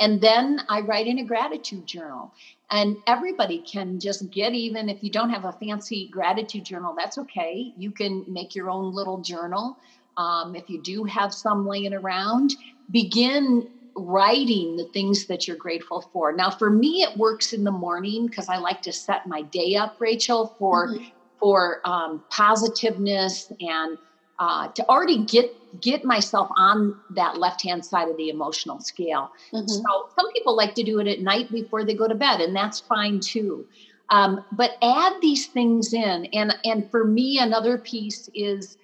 And 0.00 0.18
then 0.22 0.62
I 0.70 0.80
write 0.80 1.06
in 1.06 1.18
a 1.18 1.24
gratitude 1.24 1.86
journal. 1.86 2.32
And 2.70 2.96
everybody 3.06 3.62
can 3.70 4.00
just 4.00 4.30
get, 4.30 4.54
even 4.54 4.88
if 4.88 5.02
you 5.02 5.10
don't 5.10 5.28
have 5.28 5.44
a 5.44 5.52
fancy 5.52 6.08
gratitude 6.10 6.64
journal, 6.64 6.94
that's 6.96 7.18
okay. 7.18 7.74
You 7.76 7.90
can 7.90 8.24
make 8.26 8.54
your 8.54 8.70
own 8.70 8.94
little 8.94 9.18
journal. 9.20 9.76
Um, 10.16 10.54
if 10.56 10.70
you 10.70 10.80
do 10.80 11.04
have 11.04 11.34
some 11.34 11.66
laying 11.66 11.92
around, 11.92 12.54
begin 12.90 13.68
writing 13.94 14.76
the 14.76 14.86
things 14.86 15.26
that 15.26 15.46
you're 15.46 15.56
grateful 15.56 16.08
for. 16.12 16.32
Now, 16.32 16.50
for 16.50 16.70
me, 16.70 17.02
it 17.02 17.18
works 17.18 17.52
in 17.52 17.64
the 17.64 17.70
morning 17.70 18.26
because 18.26 18.48
I 18.48 18.56
like 18.56 18.80
to 18.82 18.92
set 18.92 19.26
my 19.26 19.42
day 19.42 19.74
up, 19.74 19.96
Rachel, 19.98 20.54
for 20.58 20.88
mm-hmm. 20.88 21.04
For 21.40 21.80
um, 21.84 22.22
positiveness 22.30 23.52
and 23.60 23.98
uh, 24.38 24.68
to 24.68 24.86
already 24.88 25.24
get 25.24 25.54
get 25.80 26.04
myself 26.04 26.48
on 26.56 26.98
that 27.10 27.38
left 27.38 27.62
hand 27.62 27.84
side 27.84 28.08
of 28.08 28.16
the 28.16 28.28
emotional 28.28 28.80
scale. 28.80 29.30
Mm-hmm. 29.52 29.68
So 29.68 30.08
some 30.16 30.32
people 30.32 30.56
like 30.56 30.74
to 30.74 30.82
do 30.82 30.98
it 30.98 31.06
at 31.06 31.20
night 31.20 31.50
before 31.50 31.84
they 31.84 31.94
go 31.94 32.08
to 32.08 32.14
bed, 32.14 32.40
and 32.40 32.54
that's 32.54 32.80
fine 32.80 33.20
too. 33.20 33.66
Um, 34.08 34.44
but 34.50 34.72
add 34.82 35.14
these 35.20 35.46
things 35.46 35.92
in, 35.92 36.26
and 36.32 36.54
and 36.64 36.90
for 36.90 37.04
me, 37.04 37.38
another 37.38 37.78
piece 37.78 38.28
is 38.34 38.76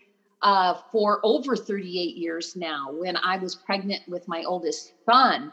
uh, 0.42 0.74
for 0.92 1.20
over 1.24 1.56
38 1.56 2.16
years 2.16 2.54
now. 2.54 2.92
When 2.92 3.16
I 3.16 3.38
was 3.38 3.54
pregnant 3.54 4.02
with 4.08 4.28
my 4.28 4.44
oldest 4.44 4.92
son, 5.04 5.52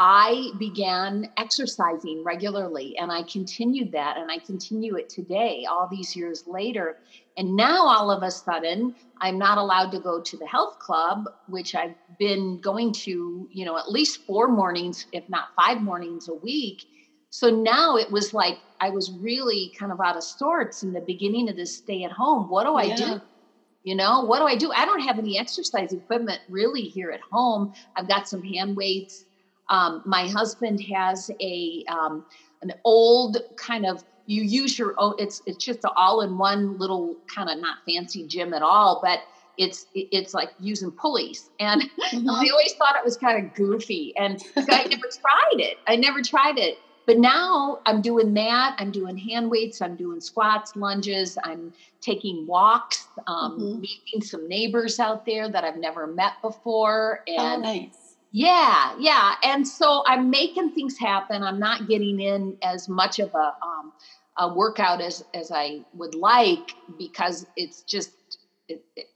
I 0.00 0.52
began 0.58 1.26
exercising 1.36 2.22
regularly 2.24 2.96
and 2.98 3.10
I 3.10 3.24
continued 3.24 3.92
that 3.92 4.16
and 4.16 4.30
I 4.30 4.38
continue 4.46 4.94
it 4.96 5.08
today, 5.08 5.66
all 5.68 5.88
these 5.90 6.14
years 6.14 6.44
later. 6.46 6.96
And 7.36 7.56
now 7.56 7.88
all 7.88 8.12
of 8.12 8.22
a 8.22 8.30
sudden, 8.30 8.94
I'm 9.20 9.38
not 9.38 9.58
allowed 9.58 9.90
to 9.92 10.00
go 10.00 10.20
to 10.20 10.38
the 10.38 10.46
health 10.46 10.78
club, 10.78 11.24
which 11.46 11.74
I've 11.74 11.96
been 12.16 12.60
going 12.60 12.92
to, 13.06 13.48
you 13.50 13.64
know, 13.64 13.76
at 13.76 13.90
least 13.90 14.20
four 14.24 14.46
mornings, 14.48 15.04
if 15.12 15.24
not 15.28 15.48
five 15.60 15.80
mornings 15.82 16.28
a 16.28 16.34
week. 16.34 16.84
So 17.30 17.50
now 17.50 17.96
it 17.96 18.10
was 18.10 18.32
like 18.32 18.60
I 18.80 18.90
was 18.90 19.12
really 19.20 19.72
kind 19.78 19.90
of 19.92 20.00
out 20.00 20.16
of 20.16 20.22
sorts 20.24 20.82
in 20.84 20.92
the 20.92 21.02
beginning 21.02 21.48
of 21.48 21.56
this 21.56 21.74
stay 21.74 22.04
at 22.04 22.12
home. 22.12 22.48
What 22.48 22.64
do 22.64 22.76
I 22.76 22.94
do? 22.94 23.20
You 23.84 23.96
know, 23.96 24.22
what 24.22 24.40
do 24.40 24.46
I 24.46 24.56
do? 24.56 24.72
I 24.72 24.84
don't 24.86 25.00
have 25.06 25.18
any 25.18 25.38
exercise 25.38 25.92
equipment 25.92 26.40
really 26.48 26.82
here 26.82 27.10
at 27.10 27.20
home. 27.32 27.72
I've 27.96 28.08
got 28.08 28.28
some 28.28 28.42
hand 28.42 28.76
weights 28.76 29.24
um, 29.68 30.02
my 30.04 30.26
husband 30.28 30.80
has 30.82 31.30
a 31.40 31.84
um, 31.88 32.24
an 32.62 32.72
old 32.84 33.38
kind 33.56 33.86
of 33.86 34.04
you 34.26 34.42
use 34.42 34.78
your 34.78 34.94
own. 34.98 35.14
It's 35.18 35.42
it's 35.46 35.64
just 35.64 35.84
an 35.84 35.90
all 35.96 36.20
in 36.20 36.38
one 36.38 36.78
little 36.78 37.16
kind 37.34 37.48
of 37.48 37.58
not 37.58 37.78
fancy 37.86 38.26
gym 38.26 38.52
at 38.52 38.62
all, 38.62 39.00
but 39.02 39.20
it's 39.58 39.86
it's 39.94 40.32
like 40.32 40.50
using 40.60 40.90
pulleys 40.90 41.50
and 41.58 41.82
mm-hmm. 42.12 42.30
i 42.30 42.48
always 42.50 42.72
thought 42.74 42.94
it 42.96 43.04
was 43.04 43.16
kind 43.16 43.44
of 43.44 43.52
goofy 43.54 44.14
and 44.16 44.42
i 44.56 44.84
never 44.84 45.08
tried 45.10 45.60
it 45.60 45.78
i 45.88 45.96
never 45.96 46.22
tried 46.22 46.56
it 46.56 46.78
but 47.06 47.18
now 47.18 47.80
i'm 47.84 48.00
doing 48.00 48.32
that 48.32 48.76
i'm 48.78 48.92
doing 48.92 49.18
hand 49.18 49.50
weights 49.50 49.82
i'm 49.82 49.96
doing 49.96 50.20
squats 50.20 50.76
lunges 50.76 51.36
i'm 51.42 51.72
taking 52.00 52.46
walks 52.46 53.08
um, 53.26 53.58
mm-hmm. 53.58 53.80
meeting 53.80 54.22
some 54.22 54.48
neighbors 54.48 55.00
out 55.00 55.26
there 55.26 55.48
that 55.48 55.64
i've 55.64 55.76
never 55.76 56.06
met 56.06 56.34
before 56.40 57.24
oh, 57.28 57.32
and 57.36 57.64
oh, 57.64 57.68
nice. 57.68 58.07
Yeah, 58.30 58.92
yeah. 58.98 59.34
And 59.42 59.66
so 59.66 60.02
I'm 60.06 60.28
making 60.30 60.72
things 60.72 60.96
happen. 60.98 61.42
I'm 61.42 61.58
not 61.58 61.86
getting 61.86 62.20
in 62.20 62.56
as 62.62 62.86
much 62.88 63.18
of 63.18 63.30
a, 63.34 63.52
um, 63.66 63.92
a 64.38 64.52
workout 64.52 65.00
as, 65.00 65.22
as 65.34 65.50
I 65.52 65.80
would 65.94 66.14
like 66.14 66.74
because 66.98 67.46
it's 67.56 67.82
just, 67.82 68.10
it, 68.68 68.80
it, 68.96 69.06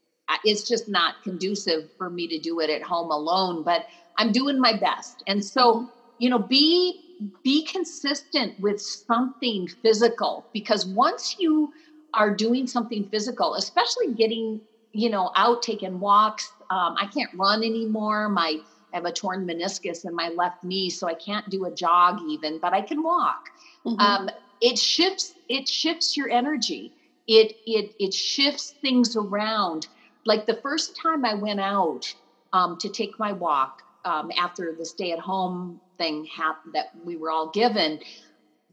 it's 0.45 0.67
just 0.67 0.85
not 0.89 1.15
conducive 1.23 1.83
for 1.99 2.09
me 2.09 2.27
to 2.29 2.39
do 2.39 2.59
it 2.61 2.71
at 2.71 2.83
home 2.83 3.11
alone, 3.11 3.63
but 3.63 3.83
I'm 4.17 4.33
doing 4.33 4.59
my 4.59 4.73
best. 4.73 5.23
And 5.27 5.45
so, 5.45 5.87
you 6.19 6.31
know, 6.31 6.39
be, 6.39 6.99
be 7.45 7.65
consistent 7.71 8.55
with 8.59 8.81
something 8.81 9.67
physical 9.85 10.47
because 10.55 10.87
once 10.87 11.35
you 11.39 11.69
are 12.15 12.31
doing 12.35 12.67
something 12.67 13.07
physical, 13.11 13.55
especially 13.55 14.13
getting, 14.17 14.61
you 14.93 15.11
know, 15.11 15.31
out 15.37 15.63
taking 15.63 16.01
walks, 16.01 16.53
um, 16.71 16.95
I 16.99 17.07
can't 17.15 17.31
run 17.35 17.63
anymore. 17.63 18.29
My, 18.31 18.57
I 18.93 18.97
have 18.97 19.05
a 19.05 19.13
torn 19.13 19.47
meniscus 19.47 20.05
in 20.05 20.15
my 20.15 20.29
left 20.29 20.65
knee, 20.65 20.91
so 20.91 21.07
I 21.09 21.15
can't 21.15 21.49
do 21.49 21.65
a 21.65 21.71
jog 21.71 22.21
even, 22.29 22.59
but 22.59 22.73
I 22.73 22.83
can 22.83 23.03
walk. 23.03 23.49
Mm-hmm. 23.87 24.01
Um, 24.01 24.31
it 24.61 24.79
shifts. 24.79 25.35
It 25.49 25.69
shifts 25.69 26.17
your 26.17 26.31
energy. 26.31 26.93
It 27.27 27.57
it 27.67 27.95
it 27.99 28.15
shifts 28.15 28.75
things 28.81 29.17
around. 29.17 29.89
Like 30.25 30.47
the 30.47 30.55
first 30.63 30.97
time 30.97 31.25
I 31.25 31.35
went 31.35 31.61
out 31.61 32.15
um, 32.53 32.79
to 32.79 32.89
take 32.89 33.19
my 33.19 33.33
walk 33.33 33.83
um, 34.05 34.31
after 34.39 34.75
the 34.77 34.85
stay-at-home 34.85 35.81
thing 35.99 36.25
happened 36.27 36.75
that 36.75 36.91
we 37.05 37.17
were 37.17 37.31
all 37.31 37.51
given, 37.51 37.99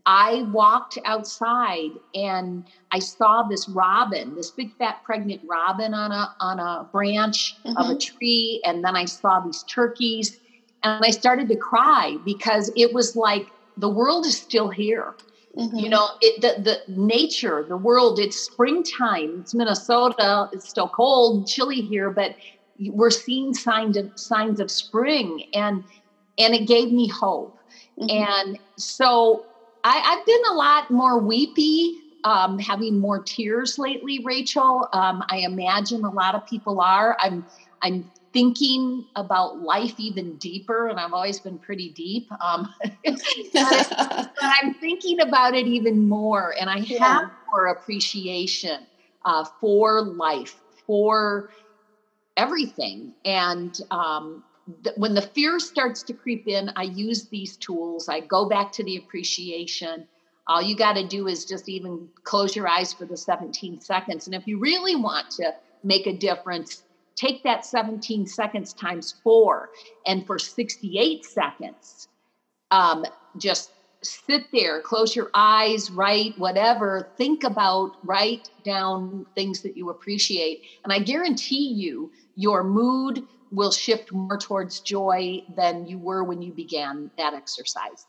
I 0.10 0.42
walked 0.52 0.98
outside 1.06 1.92
and 2.16 2.66
I 2.92 2.98
saw 2.98 3.44
this 3.44 3.70
robin, 3.70 4.34
this 4.34 4.50
big 4.50 4.76
fat 4.76 5.04
pregnant 5.04 5.40
robin 5.48 5.94
on 5.94 6.12
a 6.12 6.36
on 6.40 6.60
a 6.60 6.90
branch 6.92 7.56
mm-hmm. 7.60 7.78
of 7.78 7.86
a 7.86 7.90
mm-hmm. 7.90 8.18
tree, 8.18 8.60
and 8.66 8.84
then 8.84 8.96
I 8.96 9.06
saw 9.06 9.40
these 9.40 9.62
turkeys, 9.64 10.40
and 10.82 11.06
I 11.06 11.12
started 11.12 11.48
to 11.50 11.56
cry 11.56 12.18
because 12.26 12.72
it 12.76 12.92
was 12.92 13.16
like 13.16 13.50
the 13.78 13.88
world 13.88 14.26
is 14.26 14.36
still 14.36 14.70
here. 14.70 15.14
Mm-hmm. 15.56 15.78
You 15.78 15.90
know, 15.90 16.08
it, 16.22 16.42
the 16.42 16.60
the 16.60 16.92
nature, 16.92 17.64
the 17.70 17.78
world. 17.78 18.18
It's 18.18 18.36
springtime. 18.36 19.42
It's 19.42 19.54
Minnesota. 19.54 20.50
It's 20.52 20.68
still 20.68 20.90
cold, 20.90 21.46
chilly 21.46 21.82
here, 21.82 22.10
but 22.10 22.36
we're 22.80 23.12
seeing 23.12 23.54
signs 23.54 23.96
of 23.96 24.10
signs 24.16 24.60
of 24.60 24.72
spring, 24.72 25.44
and 25.54 25.84
and 26.40 26.56
it 26.56 26.68
gave 26.68 26.92
me 26.92 27.08
hope. 27.08 27.60
Mm-hmm. 28.00 28.10
And 28.10 28.60
so 28.78 29.46
I, 29.84 29.98
have 29.98 30.26
been 30.26 30.42
a 30.52 30.54
lot 30.54 30.92
more 30.92 31.20
weepy, 31.20 31.94
um, 32.24 32.60
having 32.60 33.00
more 33.00 33.22
tears 33.24 33.78
lately, 33.78 34.20
Rachel. 34.24 34.88
Um, 34.94 35.24
I 35.30 35.38
imagine 35.38 36.04
a 36.04 36.12
lot 36.12 36.36
of 36.36 36.46
people 36.46 36.82
are. 36.82 37.16
I'm 37.20 37.46
I'm 37.82 38.12
thinking 38.34 39.06
about 39.16 39.60
life 39.60 39.96
even 39.98 40.36
deeper, 40.38 40.88
and 40.88 41.00
I've 41.00 41.14
always 41.14 41.40
been 41.40 41.60
pretty 41.60 41.90
deep. 41.90 42.28
Um, 42.42 42.68
but, 43.54 44.30
I'm 44.42 44.74
thinking 44.76 45.22
about 45.22 45.56
it 45.56 45.68
even 45.68 46.08
more, 46.08 46.54
and 46.60 46.70
I 46.70 46.78
yeah. 46.78 47.04
have 47.04 47.30
more 47.52 47.68
appreciation 47.68 48.86
uh, 49.26 49.46
for 49.60 50.02
life, 50.02 50.62
for 50.86 51.50
everything, 52.38 53.14
and 53.26 53.76
um, 53.92 54.44
when 54.96 55.14
the 55.14 55.22
fear 55.22 55.60
starts 55.60 56.04
to 56.04 56.14
creep 56.14 56.48
in, 56.48 56.72
I 56.76 56.84
use 56.84 57.28
these 57.28 57.58
tools. 57.58 58.10
I 58.10 58.20
go 58.20 58.48
back 58.48 58.72
to 58.74 58.84
the 58.84 58.98
appreciation. 58.98 60.08
All 60.48 60.62
you 60.62 60.76
got 60.76 60.94
to 60.94 61.08
do 61.08 61.28
is 61.28 61.46
just 61.46 61.70
even 61.70 62.10
close 62.24 62.56
your 62.56 62.68
eyes 62.68 62.94
for 62.94 63.06
the 63.06 63.18
17 63.18 63.82
seconds. 63.82 64.28
And 64.28 64.36
if 64.36 64.48
you 64.48 64.60
really 64.60 64.96
want 64.96 65.30
to 65.32 65.54
make 65.84 66.08
a 66.08 66.14
difference, 66.14 66.84
take 67.16 67.44
that 67.44 67.66
17 67.66 68.26
seconds 68.26 68.74
times 68.74 69.16
four. 69.24 69.70
And 70.06 70.26
for 70.26 70.40
68 70.40 71.26
seconds, 71.26 72.08
um, 72.72 73.06
just 73.38 73.72
sit 74.02 74.46
there, 74.52 74.82
close 74.82 75.16
your 75.16 75.30
eyes, 75.34 75.92
write 75.92 76.38
whatever, 76.38 77.10
think 77.18 77.44
about, 77.44 77.98
write 78.04 78.50
down 78.64 79.26
things 79.36 79.62
that 79.62 79.76
you 79.76 79.90
appreciate. 79.90 80.62
And 80.84 80.94
I 80.94 81.00
guarantee 81.00 81.74
you, 81.74 82.12
your 82.36 82.64
mood, 82.64 83.24
will 83.52 83.72
shift 83.72 84.12
more 84.12 84.38
towards 84.38 84.80
joy 84.80 85.42
than 85.56 85.88
you 85.88 85.98
were 85.98 86.24
when 86.24 86.42
you 86.42 86.54
began 86.54 87.10
that 87.18 87.34
exercise. 87.34 88.06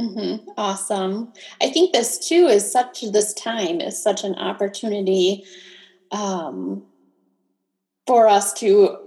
Mm-hmm. 0.00 0.48
Awesome. 0.56 1.32
I 1.60 1.68
think 1.68 1.92
this 1.92 2.28
too 2.28 2.46
is 2.46 2.70
such, 2.70 3.02
this 3.12 3.34
time 3.34 3.80
is 3.80 4.02
such 4.02 4.24
an 4.24 4.34
opportunity 4.36 5.44
um, 6.10 6.82
for 8.06 8.26
us 8.26 8.52
to 8.54 8.98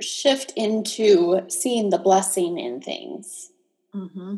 shift 0.00 0.52
into 0.56 1.42
seeing 1.48 1.90
the 1.90 1.98
blessing 1.98 2.58
in 2.58 2.80
things. 2.80 3.50
Mm-hmm. 3.94 4.36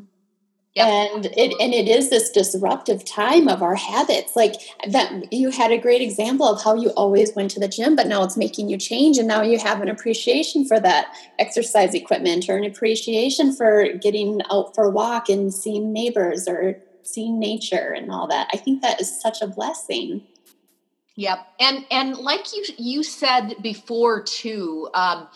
Yep. 0.74 0.86
And 0.88 1.26
it 1.26 1.54
and 1.60 1.72
it 1.72 1.86
is 1.86 2.10
this 2.10 2.30
disruptive 2.30 3.04
time 3.04 3.46
of 3.46 3.62
our 3.62 3.76
habits. 3.76 4.34
Like 4.34 4.54
that 4.90 5.32
you 5.32 5.50
had 5.50 5.70
a 5.70 5.78
great 5.78 6.02
example 6.02 6.46
of 6.46 6.62
how 6.64 6.74
you 6.74 6.90
always 6.90 7.32
went 7.36 7.52
to 7.52 7.60
the 7.60 7.68
gym, 7.68 7.94
but 7.94 8.08
now 8.08 8.24
it's 8.24 8.36
making 8.36 8.68
you 8.68 8.76
change 8.76 9.16
and 9.16 9.28
now 9.28 9.42
you 9.42 9.56
have 9.58 9.80
an 9.82 9.88
appreciation 9.88 10.66
for 10.66 10.80
that 10.80 11.14
exercise 11.38 11.94
equipment 11.94 12.48
or 12.48 12.56
an 12.56 12.64
appreciation 12.64 13.54
for 13.54 13.86
getting 14.00 14.40
out 14.50 14.74
for 14.74 14.84
a 14.84 14.90
walk 14.90 15.28
and 15.28 15.54
seeing 15.54 15.92
neighbors 15.92 16.48
or 16.48 16.76
seeing 17.02 17.38
nature 17.38 17.94
and 17.96 18.10
all 18.10 18.26
that. 18.26 18.48
I 18.52 18.56
think 18.56 18.82
that 18.82 19.00
is 19.00 19.20
such 19.20 19.42
a 19.42 19.46
blessing. 19.46 20.22
Yep. 21.16 21.38
And 21.60 21.86
and 21.92 22.16
like 22.16 22.52
you 22.52 22.64
you 22.76 23.04
said 23.04 23.54
before 23.62 24.22
too, 24.22 24.88
um, 24.94 25.28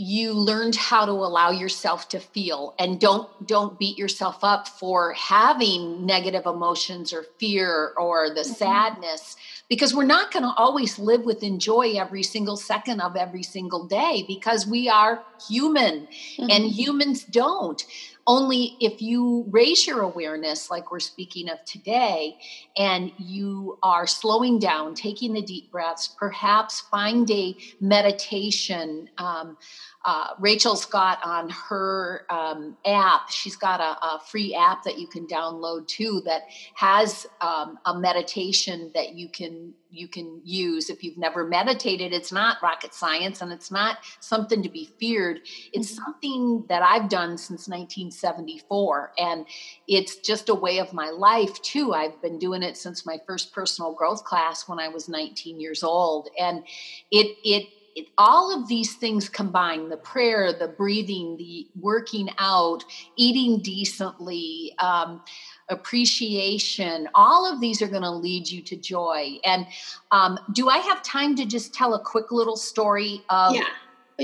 you 0.00 0.32
learned 0.32 0.74
how 0.76 1.04
to 1.04 1.12
allow 1.12 1.50
yourself 1.50 2.08
to 2.08 2.18
feel 2.18 2.74
and 2.78 2.98
don't 2.98 3.28
don't 3.46 3.78
beat 3.78 3.98
yourself 3.98 4.38
up 4.42 4.66
for 4.66 5.12
having 5.12 6.06
negative 6.06 6.46
emotions 6.46 7.12
or 7.12 7.24
fear 7.38 7.92
or 7.98 8.30
the 8.30 8.40
mm-hmm. 8.40 8.52
sadness 8.54 9.36
because 9.68 9.94
we're 9.94 10.04
not 10.04 10.32
going 10.32 10.42
to 10.42 10.54
always 10.56 10.98
live 10.98 11.26
with 11.26 11.44
joy 11.58 11.92
every 11.98 12.22
single 12.22 12.56
second 12.56 13.02
of 13.02 13.14
every 13.14 13.42
single 13.42 13.86
day 13.86 14.24
because 14.26 14.66
we 14.66 14.88
are 14.88 15.22
human 15.46 16.08
mm-hmm. 16.38 16.50
and 16.50 16.64
humans 16.64 17.22
don't 17.24 17.84
only 18.26 18.76
if 18.80 19.00
you 19.02 19.46
raise 19.50 19.86
your 19.86 20.00
awareness, 20.00 20.70
like 20.70 20.90
we're 20.90 21.00
speaking 21.00 21.48
of 21.48 21.64
today, 21.64 22.38
and 22.76 23.12
you 23.18 23.78
are 23.82 24.06
slowing 24.06 24.58
down, 24.58 24.94
taking 24.94 25.32
the 25.32 25.42
deep 25.42 25.70
breaths, 25.70 26.08
perhaps 26.08 26.80
find 26.82 27.30
a 27.30 27.56
meditation. 27.80 29.08
Um, 29.18 29.56
uh, 30.04 30.28
Rachel's 30.38 30.86
got 30.86 31.24
on 31.24 31.50
her 31.50 32.26
um, 32.30 32.76
app, 32.86 33.30
she's 33.30 33.56
got 33.56 33.80
a, 33.80 34.04
a, 34.04 34.20
free 34.26 34.54
app 34.54 34.82
that 34.84 34.98
you 34.98 35.06
can 35.06 35.26
download 35.26 35.86
too 35.86 36.22
that 36.24 36.44
has 36.74 37.26
um, 37.40 37.78
a 37.84 37.98
meditation 37.98 38.90
that 38.94 39.14
you 39.14 39.28
can 39.28 39.74
you 39.90 40.08
can 40.08 40.40
use 40.44 40.90
if 40.90 41.02
you've 41.02 41.18
never 41.18 41.46
meditated. 41.46 42.12
It's 42.12 42.32
not 42.32 42.58
rocket 42.62 42.94
science 42.94 43.40
and 43.40 43.52
it's 43.52 43.70
not 43.70 43.98
something 44.20 44.62
to 44.62 44.68
be 44.68 44.90
feared. 44.98 45.40
It's 45.72 45.92
mm-hmm. 45.92 46.04
something 46.04 46.64
that 46.68 46.82
i've 46.82 47.08
done 47.08 47.36
since 47.38 47.68
1974 47.68 49.12
and 49.18 49.46
it's 49.88 50.16
just 50.16 50.48
a 50.48 50.54
way 50.54 50.78
of 50.78 50.92
my 50.92 51.10
life 51.10 51.60
too. 51.62 51.92
I've 51.92 52.20
been 52.22 52.38
doing 52.38 52.62
it 52.62 52.76
since 52.76 53.06
my 53.06 53.18
first 53.26 53.52
personal 53.52 53.92
growth 53.92 54.24
class 54.24 54.68
when 54.68 54.78
i 54.78 54.88
was 54.88 55.08
19 55.08 55.60
years 55.60 55.82
old 55.82 56.28
and 56.38 56.64
it 57.10 57.36
it 57.44 57.66
it, 57.96 58.06
all 58.16 58.56
of 58.56 58.68
these 58.68 58.94
things 58.94 59.28
combined 59.28 59.90
the 59.90 59.96
prayer 59.96 60.52
the 60.52 60.68
breathing 60.68 61.36
the 61.36 61.66
working 61.78 62.28
out 62.38 62.84
eating 63.16 63.60
decently 63.60 64.74
um, 64.78 65.22
appreciation 65.70 67.08
all 67.14 67.50
of 67.50 67.60
these 67.60 67.80
are 67.80 67.88
going 67.88 68.02
to 68.02 68.10
lead 68.10 68.48
you 68.48 68.60
to 68.60 68.76
joy 68.76 69.36
and 69.44 69.66
um, 70.10 70.38
do 70.52 70.68
i 70.68 70.78
have 70.78 71.02
time 71.02 71.34
to 71.34 71.46
just 71.46 71.72
tell 71.72 71.94
a 71.94 72.00
quick 72.00 72.30
little 72.30 72.56
story 72.56 73.22
of 73.30 73.54
yeah, 73.54 73.64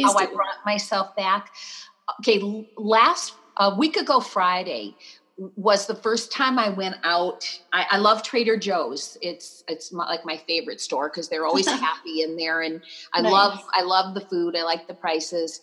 how 0.03 0.13
do. 0.13 0.19
i 0.19 0.27
brought 0.27 0.65
myself 0.65 1.15
back 1.17 1.51
okay 2.21 2.67
last 2.77 3.35
a 3.59 3.75
week 3.77 3.97
ago 3.97 4.21
friday 4.21 4.95
was 5.39 5.87
the 5.87 5.95
first 5.95 6.33
time 6.33 6.59
I 6.59 6.71
went 6.71 6.97
out. 7.05 7.47
I, 7.73 7.87
I 7.93 7.99
love 7.99 8.23
Trader 8.23 8.57
Joe's. 8.57 9.19
It's 9.21 9.65
it's 9.69 9.93
my, 9.93 10.07
like 10.07 10.25
my 10.25 10.39
favorite 10.39 10.81
store 10.81 11.09
because 11.09 11.29
they're 11.29 11.47
always 11.47 11.67
happy 11.81 12.23
in 12.23 12.37
there, 12.37 12.63
and 12.63 12.81
I 13.13 13.21
Nice. 13.21 13.33
love 13.33 13.65
I 13.73 13.83
love 13.83 14.15
the 14.15 14.23
food. 14.23 14.57
I 14.57 14.63
like 14.63 14.87
the 14.87 14.95
prices. 14.95 15.61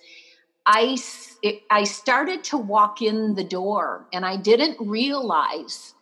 I 0.65 0.97
it, 1.41 1.63
I 1.69 1.83
started 1.83 2.43
to 2.45 2.57
walk 2.57 3.01
in 3.01 3.35
the 3.35 3.43
door, 3.43 4.05
and 4.13 4.25
I 4.25 4.37
didn't 4.37 4.77
realize 4.79 5.93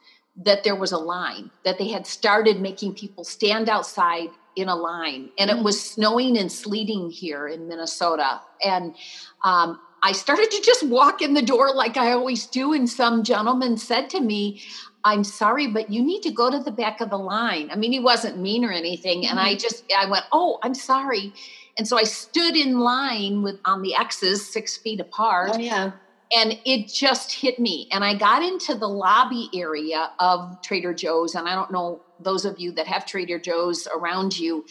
that 0.45 0.63
there 0.63 0.75
was 0.75 0.91
a 0.91 0.97
line 0.97 1.51
that 1.65 1.77
they 1.77 1.89
had 1.89 2.07
started 2.07 2.61
making 2.61 2.95
people 2.95 3.23
stand 3.23 3.69
outside 3.69 4.29
in 4.55 4.67
a 4.69 4.75
line, 4.75 5.29
and 5.37 5.49
it 5.49 5.57
Mm. 5.57 5.63
was 5.63 5.81
snowing 5.81 6.37
and 6.37 6.51
sleeting 6.51 7.09
here 7.09 7.47
in 7.47 7.67
Minnesota, 7.67 8.41
and 8.63 8.95
um, 9.43 9.79
I 10.03 10.13
started 10.13 10.49
to 10.51 10.61
just 10.61 10.83
walk 10.83 11.21
in 11.21 11.33
the 11.33 11.41
door 11.41 11.73
like 11.73 11.95
I 11.95 12.11
always 12.11 12.47
do. 12.47 12.73
And 12.73 12.89
some 12.89 13.23
gentleman 13.23 13.77
said 13.77 14.09
to 14.11 14.19
me, 14.19 14.61
I'm 15.03 15.23
sorry, 15.23 15.67
but 15.67 15.91
you 15.91 16.01
need 16.03 16.21
to 16.23 16.31
go 16.31 16.49
to 16.49 16.59
the 16.59 16.71
back 16.71 17.01
of 17.01 17.09
the 17.11 17.17
line. 17.17 17.69
I 17.71 17.75
mean, 17.75 17.91
he 17.91 17.99
wasn't 17.99 18.39
mean 18.39 18.65
or 18.65 18.71
anything. 18.71 19.27
And 19.27 19.39
I 19.39 19.55
just, 19.55 19.83
I 19.95 20.07
went, 20.09 20.25
Oh, 20.31 20.57
I'm 20.63 20.73
sorry. 20.73 21.33
And 21.77 21.87
so 21.87 21.97
I 21.97 22.03
stood 22.03 22.55
in 22.55 22.79
line 22.79 23.41
with 23.43 23.59
on 23.65 23.81
the 23.81 23.95
X's 23.95 24.45
six 24.45 24.77
feet 24.77 24.99
apart. 24.99 25.51
Oh 25.53 25.59
yeah. 25.59 25.91
and 26.33 26.57
it 26.65 26.87
just 26.87 27.31
hit 27.33 27.59
me. 27.59 27.87
And 27.91 28.03
i 28.03 28.13
got 28.13 28.41
into 28.43 28.73
the 28.75 28.87
lobby 28.87 29.49
area 29.53 30.11
of 30.19 30.61
trader 30.61 30.93
joe's. 30.93 31.35
And 31.35 31.47
i 31.47 31.55
don't 31.55 31.71
know 31.71 32.01
those 32.19 32.45
of 32.45 32.59
you 32.59 32.71
that 32.73 32.87
have 32.87 33.05
trader 33.05 33.39
joe's 33.39 33.87
around 33.95 34.37
you 34.37 34.65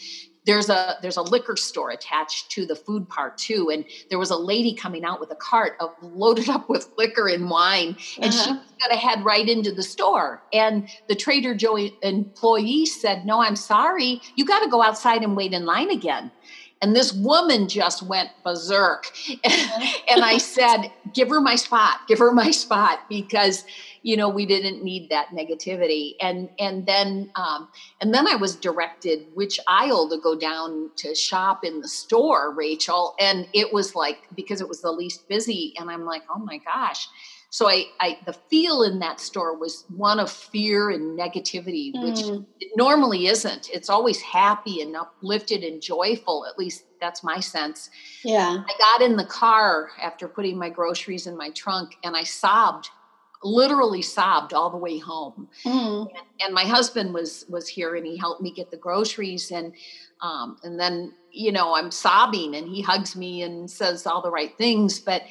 there's 0.47 0.69
a 0.69 0.95
there's 1.03 1.17
a 1.17 1.21
liquor 1.21 1.55
store 1.55 1.91
attached 1.91 2.49
to 2.49 2.65
the 2.65 2.75
food 2.75 3.07
part 3.09 3.37
too. 3.37 3.69
And 3.71 3.85
there 4.09 4.17
was 4.17 4.31
a 4.31 4.35
lady 4.35 4.73
coming 4.73 5.05
out 5.05 5.19
with 5.19 5.29
a 5.31 5.35
cart 5.35 5.73
of 5.79 5.91
loaded 6.01 6.49
up 6.49 6.67
with 6.67 6.89
liquor 6.97 7.27
and 7.27 7.47
wine. 7.47 7.95
And 8.19 8.33
she 8.33 8.39
Uh-huh. 8.49 8.53
was 8.55 8.71
going 8.81 8.91
to 8.91 8.95
head 8.97 9.23
right 9.23 9.47
into 9.47 9.71
the 9.71 9.83
store. 9.83 10.41
And 10.51 10.89
the 11.07 11.13
trader 11.15 11.53
joe 11.53 11.77
employee 12.01 12.87
said 12.87 13.23
no 13.25 13.39
i'm 13.39 13.55
sorry. 13.55 14.19
You 14.35 14.45
got 14.45 14.61
to 14.63 14.69
go 14.69 14.81
outside 14.81 15.21
and 15.21 15.37
wait 15.37 15.53
in 15.53 15.65
line 15.65 15.91
again 15.91 16.31
and 16.81 16.95
this 16.95 17.13
woman 17.13 17.67
just 17.67 18.01
went 18.01 18.29
berserk 18.43 19.11
and 20.09 20.23
I 20.23 20.37
said, 20.39 20.91
give 21.13 21.29
her 21.29 21.39
my 21.39 21.55
spot, 21.55 22.07
give 22.07 22.19
her 22.19 22.31
my 22.31 22.51
spot 22.51 22.99
because 23.07 23.63
you 24.03 24.17
know 24.17 24.29
we 24.29 24.47
didn't 24.47 24.83
need 24.83 25.09
that 25.09 25.27
negativity. 25.27 26.15
And 26.19 26.49
and 26.59 26.85
then 26.85 27.31
um, 27.35 27.69
and 28.01 28.13
then 28.13 28.27
I 28.27 28.35
was 28.35 28.55
directed 28.55 29.27
which 29.35 29.59
aisle 29.67 30.09
to 30.09 30.17
go 30.17 30.35
down 30.35 30.89
to 30.97 31.13
shop 31.13 31.63
in 31.63 31.81
the 31.81 31.87
store, 31.87 32.53
Rachel. 32.53 33.15
And 33.19 33.47
it 33.53 33.71
was 33.71 33.95
like 33.95 34.17
because 34.35 34.59
it 34.59 34.67
was 34.67 34.81
the 34.81 34.91
least 34.91 35.27
busy, 35.29 35.73
and 35.77 35.89
I'm 35.89 36.05
like, 36.05 36.23
oh 36.33 36.39
my 36.39 36.57
gosh. 36.57 37.07
So 37.53 37.67
I, 37.69 37.87
I 37.99 38.17
the 38.25 38.31
feel 38.31 38.83
in 38.83 38.99
that 38.99 39.19
store 39.19 39.57
was 39.57 39.83
one 39.93 40.21
of 40.21 40.31
fear 40.31 40.89
and 40.89 41.19
negativity, 41.19 41.91
which 42.01 42.21
Mm. 42.25 42.45
it 42.61 42.71
normally 42.77 43.27
isn't. 43.27 43.69
It's 43.69 43.89
always 43.89 44.21
happy 44.21 44.81
and 44.81 44.95
uplifted 44.95 45.61
and 45.61 45.81
joyful. 45.81 46.45
At 46.49 46.57
least 46.57 46.85
that's 47.01 47.25
my 47.25 47.41
sense. 47.41 47.89
Yeah. 48.23 48.63
I 48.65 48.73
got 48.79 49.01
in 49.01 49.17
the 49.17 49.25
car 49.25 49.89
after 50.01 50.29
putting 50.29 50.57
my 50.57 50.69
groceries 50.69 51.27
in 51.27 51.35
my 51.35 51.49
trunk 51.49 51.97
and 52.05 52.15
I 52.15 52.23
sobbed, 52.23 52.87
literally 53.43 54.01
sobbed 54.01 54.53
all 54.53 54.69
the 54.69 54.77
way 54.77 54.97
home. 54.97 55.49
Mm. 55.65 56.07
And 56.39 56.53
my 56.53 56.63
husband 56.63 57.13
was 57.13 57.43
was 57.49 57.67
here 57.67 57.95
and 57.95 58.05
he 58.05 58.15
helped 58.15 58.41
me 58.41 58.51
get 58.53 58.71
the 58.71 58.77
groceries 58.77 59.51
and 59.51 59.73
um, 60.21 60.55
and 60.63 60.79
then 60.79 61.13
you 61.33 61.51
know 61.51 61.75
I'm 61.75 61.91
sobbing 61.91 62.55
and 62.55 62.69
he 62.69 62.81
hugs 62.81 63.13
me 63.15 63.41
and 63.41 63.69
says 63.69 64.07
all 64.07 64.21
the 64.21 64.31
right 64.31 64.57
things, 64.57 65.01
but 65.01 65.23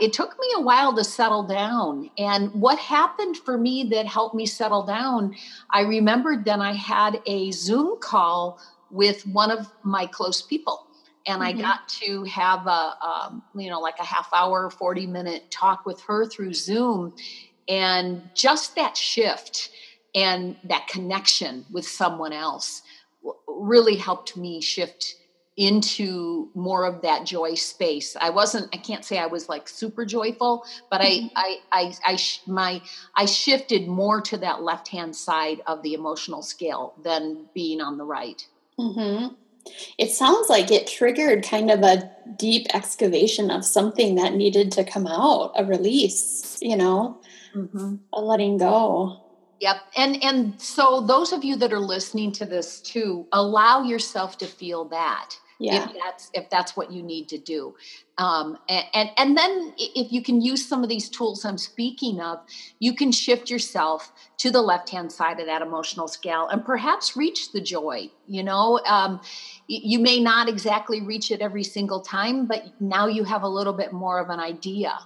it 0.00 0.12
took 0.12 0.38
me 0.38 0.46
a 0.56 0.60
while 0.60 0.94
to 0.96 1.04
settle 1.04 1.42
down. 1.42 2.10
And 2.18 2.52
what 2.54 2.78
happened 2.78 3.36
for 3.36 3.58
me 3.58 3.84
that 3.90 4.06
helped 4.06 4.34
me 4.34 4.46
settle 4.46 4.84
down, 4.84 5.34
I 5.70 5.80
remembered 5.82 6.44
then 6.44 6.60
I 6.60 6.72
had 6.72 7.20
a 7.26 7.50
Zoom 7.50 7.98
call 8.00 8.60
with 8.90 9.26
one 9.26 9.50
of 9.50 9.66
my 9.82 10.06
close 10.06 10.42
people 10.42 10.86
and 11.26 11.42
I 11.42 11.52
Mhm. 11.52 11.60
got 11.60 11.88
to 11.88 12.24
have 12.24 12.66
a 12.66 12.96
um, 13.06 13.42
you 13.54 13.70
know 13.70 13.80
like 13.80 13.98
a 13.98 14.04
half 14.04 14.28
hour, 14.32 14.70
forty 14.70 15.06
minute 15.06 15.50
talk 15.50 15.86
with 15.86 16.00
her 16.02 16.26
through 16.26 16.54
Zoom, 16.54 17.14
and 17.68 18.28
just 18.34 18.74
that 18.76 18.96
shift 18.96 19.70
and 20.14 20.56
that 20.64 20.86
connection 20.88 21.64
with 21.70 21.86
someone 21.86 22.32
else 22.32 22.82
really 23.46 23.96
helped 23.96 24.36
me 24.36 24.60
shift 24.60 25.14
into 25.56 26.50
more 26.54 26.84
of 26.86 27.02
that 27.02 27.26
joy 27.26 27.54
space. 27.54 28.16
I 28.20 28.30
wasn't 28.30 28.68
I 28.74 28.78
can't 28.78 29.04
say 29.04 29.18
I 29.18 29.26
was 29.26 29.48
like 29.48 29.68
super 29.68 30.04
joyful, 30.06 30.64
but 30.90 31.00
Mhm. 31.00 31.30
I 31.36 31.58
I 31.72 31.82
I, 32.06 32.12
I 32.12 32.16
sh- 32.16 32.40
my 32.46 32.82
I 33.16 33.26
shifted 33.26 33.86
more 33.88 34.20
to 34.22 34.36
that 34.38 34.62
left-hand 34.62 35.14
side 35.14 35.60
of 35.66 35.82
the 35.82 35.94
emotional 35.94 36.42
scale 36.42 36.94
than 37.02 37.46
being 37.54 37.80
on 37.80 37.98
the 37.98 38.04
right. 38.04 38.46
hmm 38.78 39.28
It 39.98 40.10
sounds 40.10 40.48
like 40.48 40.70
it 40.72 40.86
triggered 40.88 41.44
kind 41.44 41.70
of 41.70 41.82
a 41.82 42.10
deep 42.38 42.66
excavation 42.74 43.50
of 43.50 43.64
something 43.64 44.16
that 44.16 44.34
needed 44.34 44.72
to 44.72 44.84
come 44.84 45.06
out, 45.06 45.52
a 45.56 45.64
release, 45.64 46.58
you 46.60 46.76
know, 46.76 47.20
Mhm. 47.54 48.00
a 48.12 48.20
letting 48.20 48.56
go. 48.58 49.18
Yep. 49.60 49.76
And 49.96 50.24
and 50.24 50.60
so 50.60 51.00
those 51.02 51.32
of 51.32 51.44
you 51.44 51.54
that 51.56 51.72
are 51.72 51.78
listening 51.78 52.32
to 52.32 52.44
this 52.46 52.80
too, 52.80 53.28
allow 53.32 53.82
yourself 53.84 54.36
to 54.38 54.46
feel 54.46 54.86
that. 54.86 55.36
Yeah. 55.62 55.88
If 55.88 55.96
that's 56.02 56.30
if 56.34 56.50
that's 56.50 56.76
what 56.76 56.90
you 56.90 57.02
need 57.02 57.28
to 57.28 57.38
do. 57.38 57.74
Um, 58.18 58.58
and, 58.68 58.84
and 58.94 59.10
and 59.16 59.36
then 59.36 59.74
if 59.78 60.12
you 60.12 60.22
can 60.22 60.40
use 60.40 60.68
some 60.68 60.82
of 60.82 60.88
these 60.88 61.08
tools 61.08 61.44
I'm 61.44 61.58
speaking 61.58 62.20
of, 62.20 62.40
you 62.78 62.94
can 62.94 63.12
shift 63.12 63.48
yourself 63.48 64.12
to 64.38 64.50
the 64.50 64.60
left 64.60 64.90
hand 64.90 65.10
side 65.12 65.40
of 65.40 65.46
that 65.46 65.62
emotional 65.62 66.08
scale 66.08 66.48
and 66.48 66.64
perhaps 66.64 67.16
reach 67.16 67.52
the 67.52 67.60
joy. 67.60 68.10
You 68.26 68.42
know, 68.42 68.80
um, 68.86 69.20
you 69.68 69.98
may 69.98 70.20
not 70.20 70.48
exactly 70.48 71.00
reach 71.00 71.30
it 71.30 71.40
every 71.40 71.64
single 71.64 72.00
time, 72.00 72.46
but 72.46 72.64
now 72.80 73.06
you 73.06 73.24
have 73.24 73.42
a 73.42 73.48
little 73.48 73.72
bit 73.72 73.92
more 73.92 74.18
of 74.18 74.30
an 74.30 74.40
idea 74.40 74.98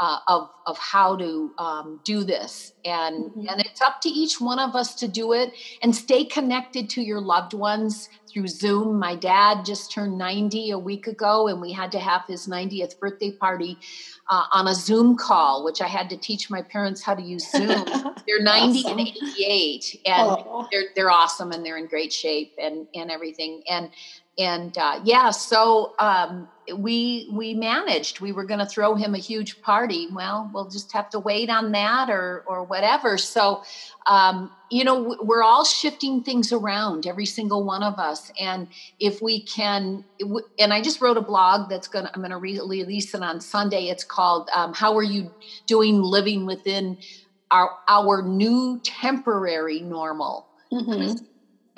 uh, 0.00 0.18
of 0.28 0.50
of 0.66 0.78
how 0.78 1.16
to 1.16 1.52
um, 1.58 2.00
do 2.04 2.22
this, 2.24 2.72
and 2.84 3.30
Mhm. 3.32 3.50
and 3.50 3.60
it's 3.60 3.80
up 3.82 4.00
to 4.02 4.08
each 4.08 4.40
one 4.40 4.58
of 4.58 4.74
us 4.76 4.94
to 4.96 5.08
do 5.08 5.32
it 5.32 5.52
and 5.82 5.94
stay 5.94 6.24
connected 6.24 6.88
to 6.90 7.02
your 7.02 7.20
loved 7.20 7.52
ones 7.54 8.08
through 8.38 8.48
Zoom. 8.48 8.98
My 9.00 9.16
dad 9.16 9.64
just 9.64 9.90
turned 9.92 10.16
ninety 10.16 10.70
a 10.70 10.78
week 10.78 11.06
ago, 11.08 11.48
and 11.48 11.60
we 11.60 11.72
had 11.72 11.90
to 11.92 11.98
have 11.98 12.22
his 12.28 12.46
ninetieth 12.46 12.98
birthday 13.00 13.32
party 13.32 13.76
uh, 14.30 14.44
on 14.52 14.68
a 14.68 14.74
Zoom 14.74 15.16
call, 15.16 15.64
which 15.64 15.80
I 15.82 15.88
had 15.88 16.08
to 16.10 16.16
teach 16.16 16.48
my 16.48 16.62
parents 16.62 17.02
how 17.02 17.14
to 17.16 17.22
use 17.22 17.50
Zoom. 17.50 17.84
They're 18.26 18.40
ninety 18.42 18.80
Awesome. 18.80 18.98
and 18.98 19.00
eighty-eight, 19.08 20.00
and 20.06 20.28
Oh. 20.30 20.68
they're 20.70 20.84
they're 20.94 21.10
awesome 21.10 21.50
and 21.50 21.64
they're 21.66 21.78
in 21.78 21.86
great 21.88 22.12
shape 22.12 22.52
and 22.60 22.86
and 22.94 23.10
everything 23.10 23.62
and 23.68 23.90
and 24.38 24.76
uh, 24.78 25.00
yeah 25.04 25.30
so 25.30 25.94
um, 25.98 26.48
we 26.76 27.28
we 27.32 27.54
managed. 27.54 28.20
We 28.20 28.32
were 28.32 28.44
going 28.44 28.60
to 28.60 28.66
throw 28.66 28.94
him 28.94 29.14
a 29.14 29.18
huge 29.18 29.60
party. 29.62 30.08
Well 30.12 30.50
we'll 30.52 30.68
just 30.68 30.92
have 30.92 31.10
to 31.10 31.18
wait 31.18 31.50
on 31.50 31.72
that 31.72 32.10
or 32.10 32.44
or 32.46 32.64
whatever. 32.64 33.18
So 33.18 33.62
um, 34.06 34.50
you 34.70 34.84
know 34.84 35.16
we're 35.22 35.42
all 35.42 35.64
shifting 35.64 36.22
things 36.22 36.52
around 36.52 37.06
every 37.06 37.26
single 37.26 37.64
one 37.64 37.82
of 37.82 37.98
us. 37.98 38.30
And 38.38 38.68
if 39.00 39.20
we 39.22 39.40
can 39.42 40.04
and 40.58 40.72
i 40.72 40.80
just 40.82 41.00
wrote 41.00 41.16
a 41.16 41.22
blog 41.22 41.68
that's 41.70 41.88
going 41.88 42.04
to 42.04 42.10
i'm 42.14 42.20
going 42.20 42.30
to 42.30 42.36
release 42.36 43.14
it 43.14 43.22
on 43.22 43.40
sunday. 43.40 43.84
It's 43.88 44.04
called 44.04 44.48
um, 44.54 44.74
how 44.74 44.96
are 44.96 45.02
you 45.02 45.30
doing 45.66 46.02
living 46.02 46.46
within 46.46 46.98
our 47.50 47.70
our 47.88 48.22
new 48.22 48.80
temporary 48.84 49.80
normal? 49.80 50.46
Mhm. 50.72 51.24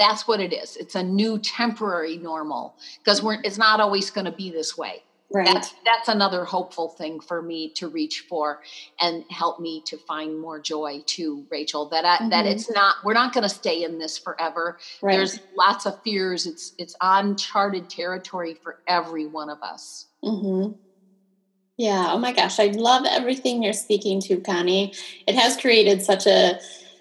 That's 0.00 0.26
what 0.26 0.40
it 0.40 0.52
is 0.52 0.76
it's 0.76 0.96
a 0.96 1.02
new 1.02 1.38
temporary 1.38 2.16
normal 2.16 2.74
because 3.04 3.22
we're 3.22 3.38
it's 3.44 3.58
not 3.58 3.78
always 3.80 4.10
going 4.10 4.24
to 4.24 4.32
be 4.32 4.50
this 4.50 4.76
way 4.76 5.02
Right. 5.32 5.46
that's 5.46 5.72
that's 5.84 6.08
another 6.08 6.44
hopeful 6.44 6.88
thing 6.88 7.20
for 7.20 7.40
me 7.40 7.70
to 7.76 7.86
reach 7.88 8.24
for 8.28 8.62
and 9.00 9.22
help 9.30 9.60
me 9.60 9.80
to 9.86 9.96
find 9.96 10.40
more 10.40 10.58
joy 10.60 11.02
too 11.06 11.44
rachel 11.52 11.88
that 11.90 12.04
I, 12.04 12.28
that 12.30 12.46
Mhm. 12.46 12.50
it's 12.52 12.68
not 12.70 12.96
we're 13.04 13.14
not 13.14 13.32
going 13.32 13.44
to 13.44 13.54
stay 13.62 13.84
in 13.84 13.98
this 14.00 14.18
forever 14.18 14.78
right. 15.02 15.14
there's 15.16 15.38
lots 15.56 15.86
of 15.86 16.02
fears 16.02 16.46
it's 16.46 16.72
it's 16.78 16.96
uncharted 17.00 17.88
territory 17.88 18.54
for 18.60 18.78
every 18.88 19.26
one 19.26 19.50
of 19.50 19.62
us 19.62 20.06
mm-hmm. 20.24 20.72
Yeah. 21.76 22.08
Oh 22.10 22.18
my 22.18 22.32
gosh. 22.32 22.60
I 22.60 22.66
love 22.66 23.06
everything 23.08 23.62
you're 23.62 23.72
speaking 23.72 24.20
to, 24.22 24.38
Connie. 24.40 24.92
It 25.26 25.34
has 25.34 25.56
created 25.56 26.02
such 26.02 26.26
a 26.26 26.60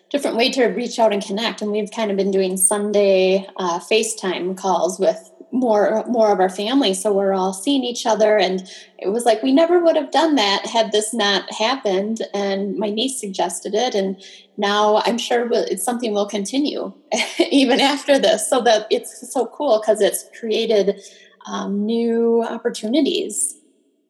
different 0.10 0.38
way 0.38 0.50
to 0.52 0.66
reach 0.66 1.00
out 1.00 1.14
and 1.14 1.24
connect. 1.24 1.62
And 1.62 1.72
we've 1.72 1.92
kind 1.92 2.12
of 2.12 2.18
been 2.18 2.32
doing 2.32 2.58
Sunday 2.58 3.48
uh, 3.58 3.80
FaceTime 3.80 4.58
calls 4.58 5.00
with 5.00 5.32
more 5.52 6.06
more 6.08 6.32
of 6.32 6.40
our 6.40 6.50
family 6.50 6.94
so 6.94 7.12
we're 7.12 7.34
all 7.34 7.54
seeing 7.54 7.84
each 7.84 8.06
other 8.06 8.38
and 8.38 8.72
it 9.00 9.10
was 9.10 9.26
like 9.26 9.42
we 9.42 9.52
never 9.52 9.84
would 9.84 9.96
have 9.96 10.12
done 10.12 10.36
that 10.36 10.66
had 10.66 10.92
this 10.92 11.14
not 11.14 11.52
happened 11.52 12.22
and 12.34 12.78
my 12.78 12.90
niece 12.90 13.20
suggested 13.20 13.74
it 13.74 13.96
and 13.96 14.22
now 14.58 15.02
i'm 15.06 15.18
sure 15.18 15.48
it's 15.52 15.84
something 15.84 16.14
we'll 16.14 16.28
continue 16.28 16.94
even 17.52 17.80
after 17.80 18.20
this 18.20 18.48
so 18.48 18.62
that 18.62 18.86
it's 18.92 19.32
so 19.32 19.48
cool 19.48 19.80
because 19.80 20.02
it's 20.02 20.26
created 20.40 21.02
um, 21.48 21.84
new 21.84 22.44
opportunities 22.44 23.59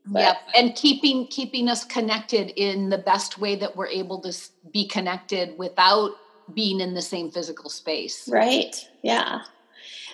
but, 0.05 0.19
yep 0.19 0.37
and 0.57 0.75
keeping 0.75 1.27
keeping 1.27 1.67
us 1.67 1.83
connected 1.85 2.51
in 2.55 2.89
the 2.89 2.97
best 2.97 3.37
way 3.37 3.55
that 3.55 3.75
we're 3.75 3.87
able 3.87 4.19
to 4.21 4.33
be 4.71 4.87
connected 4.87 5.57
without 5.57 6.11
being 6.53 6.79
in 6.79 6.95
the 6.95 7.01
same 7.01 7.29
physical 7.29 7.69
space. 7.69 8.27
Right 8.27 8.87
yeah. 9.01 9.41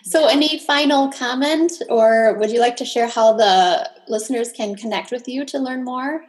So, 0.04 0.28
any 0.28 0.60
final 0.60 1.12
comment, 1.12 1.82
or 1.90 2.36
would 2.36 2.52
you 2.52 2.60
like 2.60 2.76
to 2.78 2.86
share 2.86 3.08
how 3.08 3.34
the 3.34 3.90
listeners 4.08 4.52
can 4.52 4.76
connect 4.76 5.12
with 5.12 5.28
you 5.28 5.46
to 5.46 5.58
learn 5.58 5.84
more? 5.84 6.24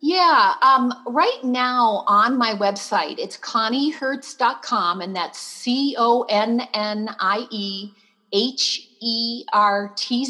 Yeah, 0.00 0.54
um, 0.62 0.94
right 1.06 1.40
now 1.44 2.04
on 2.06 2.38
my 2.38 2.54
website, 2.54 3.18
it's 3.18 3.36
conniehertz.com, 3.36 5.02
and 5.02 5.14
that's 5.14 5.38
C 5.38 5.94
O 5.98 6.22
N 6.30 6.62
N 6.72 7.14
I 7.20 7.46
E 7.50 7.90
H 8.32 8.88
E 9.02 9.44
R 9.52 9.92
T 9.96 10.24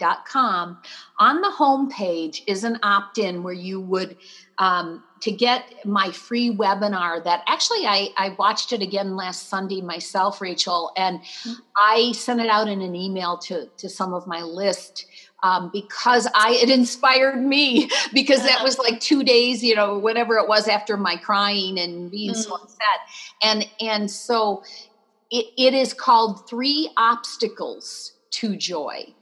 Z.com. 0.00 0.78
On 1.18 1.40
the 1.40 1.50
home 1.50 1.90
page 1.90 2.42
is 2.46 2.64
an 2.64 2.78
opt 2.82 3.18
in 3.18 3.42
where 3.42 3.54
you 3.54 3.80
would 3.80 4.16
um, 4.58 5.04
to 5.20 5.30
get 5.30 5.86
my 5.86 6.10
free 6.10 6.54
webinar 6.54 7.22
that 7.24 7.42
actually 7.46 7.86
I, 7.86 8.08
I 8.16 8.34
watched 8.38 8.72
it 8.72 8.82
again 8.82 9.16
last 9.16 9.48
Sunday 9.48 9.80
myself, 9.80 10.40
Rachel, 10.40 10.92
and 10.96 11.20
mm-hmm. 11.20 11.52
I 11.76 12.12
sent 12.12 12.40
it 12.40 12.48
out 12.48 12.68
in 12.68 12.80
an 12.80 12.94
email 12.94 13.38
to, 13.38 13.68
to 13.78 13.88
some 13.88 14.14
of 14.14 14.26
my 14.26 14.42
list 14.42 15.06
um, 15.42 15.70
because 15.72 16.28
I 16.34 16.58
it 16.62 16.70
inspired 16.70 17.40
me 17.40 17.90
because 18.12 18.42
that 18.42 18.62
was 18.62 18.78
like 18.78 19.00
two 19.00 19.22
days, 19.22 19.62
you 19.62 19.74
know, 19.74 19.98
whatever 19.98 20.36
it 20.36 20.48
was 20.48 20.68
after 20.68 20.96
my 20.96 21.16
crying 21.16 21.78
and 21.78 22.10
being 22.10 22.32
mm-hmm. 22.32 22.40
so 22.40 22.50
mm. 22.50 22.62
upset. 22.62 23.00
And 23.42 23.66
and 23.80 24.10
so 24.10 24.62
it, 25.30 25.46
it 25.56 25.74
is 25.74 25.94
called 25.94 26.48
Three 26.48 26.90
Obstacles 26.96 28.12
to 28.32 28.56
Joy 28.56 29.14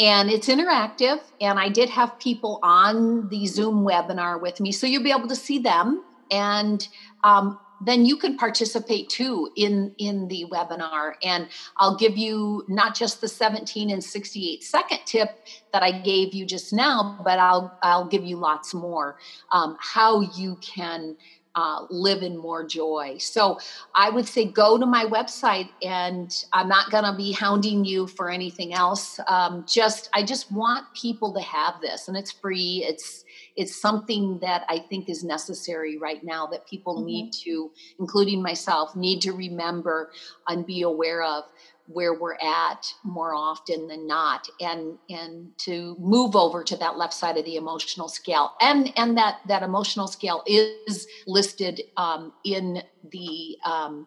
and 0.00 0.30
it's 0.30 0.48
interactive 0.48 1.20
and 1.40 1.58
i 1.58 1.68
did 1.68 1.88
have 1.88 2.18
people 2.18 2.58
on 2.62 3.28
the 3.28 3.46
zoom 3.46 3.84
webinar 3.84 4.40
with 4.40 4.58
me 4.58 4.72
so 4.72 4.86
you'll 4.86 5.04
be 5.04 5.12
able 5.12 5.28
to 5.28 5.36
see 5.36 5.58
them 5.58 6.02
and 6.32 6.88
um, 7.22 7.58
then 7.82 8.04
you 8.04 8.16
can 8.16 8.36
participate 8.36 9.08
too 9.08 9.50
in 9.56 9.94
in 9.98 10.26
the 10.28 10.46
webinar 10.50 11.12
and 11.22 11.48
i'll 11.76 11.96
give 11.96 12.16
you 12.16 12.64
not 12.68 12.94
just 12.96 13.20
the 13.20 13.28
17 13.28 13.90
and 13.90 14.02
68 14.02 14.64
second 14.64 14.98
tip 15.04 15.46
that 15.72 15.82
i 15.82 15.92
gave 16.00 16.34
you 16.34 16.46
just 16.46 16.72
now 16.72 17.20
but 17.24 17.38
i'll 17.38 17.76
i'll 17.82 18.08
give 18.08 18.24
you 18.24 18.36
lots 18.36 18.74
more 18.74 19.18
um, 19.52 19.76
how 19.78 20.20
you 20.20 20.56
can 20.56 21.16
uh, 21.54 21.86
live 21.90 22.22
in 22.22 22.36
more 22.36 22.64
joy. 22.64 23.16
So 23.18 23.58
I 23.94 24.10
would 24.10 24.26
say 24.26 24.44
go 24.44 24.78
to 24.78 24.86
my 24.86 25.04
website, 25.04 25.68
and 25.82 26.32
I'm 26.52 26.68
not 26.68 26.90
going 26.90 27.04
to 27.04 27.14
be 27.14 27.32
hounding 27.32 27.84
you 27.84 28.06
for 28.06 28.30
anything 28.30 28.72
else. 28.72 29.18
Um, 29.26 29.64
just 29.68 30.10
I 30.14 30.22
just 30.22 30.52
want 30.52 30.86
people 30.94 31.32
to 31.34 31.40
have 31.40 31.80
this, 31.80 32.08
and 32.08 32.16
it's 32.16 32.32
free. 32.32 32.84
It's 32.86 33.24
it's 33.56 33.80
something 33.80 34.38
that 34.40 34.64
I 34.68 34.78
think 34.78 35.08
is 35.08 35.24
necessary 35.24 35.98
right 35.98 36.22
now 36.22 36.46
that 36.46 36.66
people 36.66 36.96
mm-hmm. 36.96 37.06
need 37.06 37.32
to, 37.44 37.70
including 37.98 38.42
myself, 38.42 38.94
need 38.94 39.20
to 39.22 39.32
remember 39.32 40.12
and 40.48 40.64
be 40.64 40.82
aware 40.82 41.22
of 41.22 41.44
where 41.92 42.14
we're 42.14 42.34
at 42.34 42.94
more 43.02 43.34
often 43.34 43.88
than 43.88 44.06
not 44.06 44.48
and 44.60 44.96
and 45.08 45.50
to 45.58 45.96
move 45.98 46.36
over 46.36 46.62
to 46.62 46.76
that 46.76 46.96
left 46.96 47.12
side 47.12 47.36
of 47.36 47.44
the 47.44 47.56
emotional 47.56 48.08
scale. 48.08 48.52
And 48.60 48.92
and 48.96 49.16
that 49.18 49.40
that 49.48 49.62
emotional 49.62 50.06
scale 50.06 50.42
is 50.46 51.06
listed 51.26 51.82
um, 51.96 52.32
in 52.44 52.82
the 53.10 53.58
um, 53.64 54.06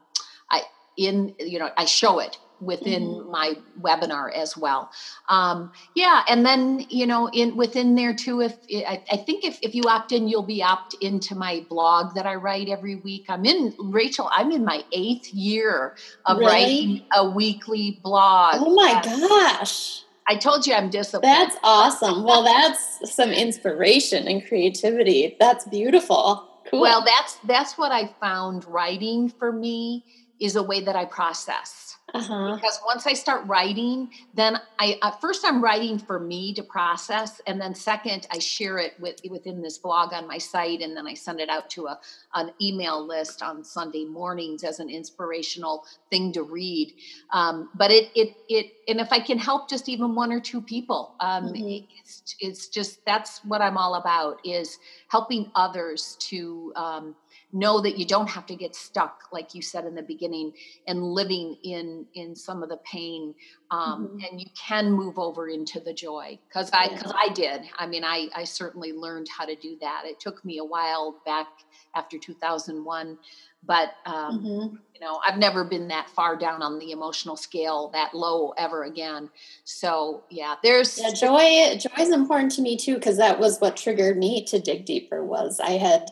I 0.49 0.63
in 0.97 1.35
you 1.39 1.59
know 1.59 1.69
I 1.77 1.85
show 1.85 2.19
it 2.19 2.37
within 2.61 3.03
mm-hmm. 3.03 3.31
my 3.31 3.53
webinar 3.81 4.33
as 4.33 4.55
well 4.57 4.91
um, 5.29 5.71
yeah 5.95 6.23
and 6.27 6.45
then 6.45 6.85
you 6.89 7.05
know 7.05 7.29
in 7.29 7.55
within 7.55 7.95
there 7.95 8.13
too 8.13 8.41
if 8.41 8.55
I, 8.71 9.03
I, 9.11 9.17
think 9.17 9.43
if, 9.43 9.59
if 9.61 9.75
you 9.75 9.83
opt 9.83 10.11
in 10.11 10.27
you'll 10.27 10.43
be 10.43 10.63
opt 10.63 10.95
into 11.01 11.35
my 11.35 11.65
blog 11.69 12.15
that 12.15 12.25
i 12.25 12.35
write 12.35 12.69
every 12.69 12.95
week 12.95 13.25
i'm 13.29 13.45
in 13.45 13.73
rachel 13.79 14.29
i'm 14.31 14.51
in 14.51 14.63
my 14.63 14.83
eighth 14.91 15.33
year 15.33 15.95
of 16.25 16.37
really? 16.37 16.51
writing 16.51 17.01
a 17.15 17.29
weekly 17.29 17.99
blog 18.03 18.55
oh 18.59 18.73
my 18.73 19.01
gosh 19.03 20.03
I 20.25 20.37
told 20.37 20.65
you 20.65 20.73
I'm 20.73 20.89
disciplined. 20.89 21.23
That's 21.23 21.57
awesome. 21.63 22.23
Well, 22.23 22.43
that's 22.43 23.13
some 23.13 23.31
inspiration 23.31 24.27
and 24.27 24.45
creativity. 24.45 25.35
That's 25.39 25.67
beautiful. 25.67 26.47
Cool. 26.69 26.81
Well, 26.81 27.03
that's 27.03 27.37
that's 27.45 27.77
what 27.77 27.91
I 27.91 28.07
found 28.21 28.65
writing 28.65 29.29
for 29.29 29.51
me 29.51 30.05
is 30.43 30.55
a 30.57 30.63
way 30.63 30.81
that 30.81 30.95
I 30.95 31.05
process 31.05 31.83
uh-huh. 32.13 32.55
because 32.55 32.79
once 32.85 33.07
I 33.07 33.13
start 33.13 33.45
writing, 33.47 34.09
then 34.33 34.59
I 34.77 34.99
at 35.01 35.19
first 35.19 35.43
I'm 35.45 35.63
writing 35.63 35.97
for 35.97 36.19
me 36.19 36.53
to 36.53 36.61
process, 36.61 37.41
and 37.47 37.59
then 37.59 37.73
second 37.73 38.27
I 38.29 38.39
share 38.39 38.77
it 38.77 38.93
with 38.99 39.21
within 39.29 39.61
this 39.61 39.77
blog 39.77 40.13
on 40.13 40.27
my 40.27 40.37
site, 40.37 40.81
and 40.81 40.95
then 40.95 41.07
I 41.07 41.13
send 41.13 41.39
it 41.39 41.49
out 41.49 41.69
to 41.71 41.87
a 41.87 41.99
an 42.35 42.51
email 42.61 43.03
list 43.05 43.41
on 43.41 43.63
Sunday 43.63 44.05
mornings 44.05 44.63
as 44.63 44.79
an 44.79 44.89
inspirational 44.89 45.85
thing 46.11 46.31
to 46.33 46.43
read. 46.43 46.93
Um, 47.31 47.69
but 47.73 47.89
it 47.89 48.11
it 48.15 48.35
it 48.49 48.73
and 48.87 48.99
if 48.99 49.11
I 49.11 49.19
can 49.19 49.39
help 49.39 49.69
just 49.69 49.89
even 49.89 50.13
one 50.13 50.31
or 50.31 50.39
two 50.39 50.61
people, 50.61 51.15
um, 51.19 51.53
mm-hmm. 51.53 51.85
it's 51.99 52.35
it's 52.39 52.67
just 52.67 53.03
that's 53.05 53.43
what 53.45 53.61
I'm 53.61 53.77
all 53.77 53.95
about 53.95 54.39
is 54.45 54.77
helping 55.07 55.51
others 55.55 56.17
to. 56.19 56.73
Um, 56.75 57.15
know 57.53 57.79
that 57.79 57.97
you 57.97 58.05
don't 58.05 58.27
have 58.27 58.45
to 58.47 58.55
get 58.55 58.75
stuck 58.75 59.23
like 59.31 59.53
you 59.53 59.61
said 59.61 59.85
in 59.85 59.93
the 59.93 60.01
beginning 60.01 60.51
and 60.87 61.03
living 61.03 61.55
in 61.63 62.05
in 62.15 62.35
some 62.35 62.63
of 62.63 62.69
the 62.69 62.77
pain 62.77 63.33
um, 63.71 64.07
mm-hmm. 64.07 64.17
and 64.29 64.41
you 64.41 64.47
can 64.57 64.91
move 64.91 65.17
over 65.19 65.47
into 65.47 65.79
the 65.79 65.93
joy 65.93 66.37
because 66.47 66.69
i 66.73 66.87
because 66.89 67.13
i 67.15 67.31
did 67.33 67.61
i 67.77 67.85
mean 67.85 68.03
i 68.03 68.27
i 68.35 68.43
certainly 68.43 68.91
learned 68.91 69.27
how 69.35 69.45
to 69.45 69.55
do 69.55 69.77
that 69.79 70.03
it 70.05 70.19
took 70.19 70.43
me 70.43 70.57
a 70.57 70.65
while 70.65 71.21
back 71.25 71.47
after 71.95 72.17
2001 72.17 73.17
but 73.65 73.93
um, 74.05 74.39
mm-hmm. 74.39 74.75
you 74.93 74.99
know 74.99 75.19
i've 75.25 75.37
never 75.37 75.63
been 75.63 75.87
that 75.87 76.09
far 76.09 76.35
down 76.35 76.61
on 76.61 76.79
the 76.79 76.91
emotional 76.91 77.37
scale 77.37 77.89
that 77.93 78.13
low 78.15 78.51
ever 78.57 78.83
again 78.83 79.29
so 79.63 80.23
yeah 80.29 80.55
there's 80.63 80.99
yeah, 80.99 81.13
joy 81.13 81.77
joy 81.77 82.01
is 82.01 82.11
important 82.11 82.51
to 82.51 82.61
me 82.61 82.75
too 82.75 82.95
because 82.95 83.17
that 83.17 83.39
was 83.39 83.59
what 83.59 83.77
triggered 83.77 84.17
me 84.17 84.43
to 84.43 84.59
dig 84.59 84.85
deeper 84.85 85.23
was 85.23 85.59
i 85.59 85.71
had 85.71 86.09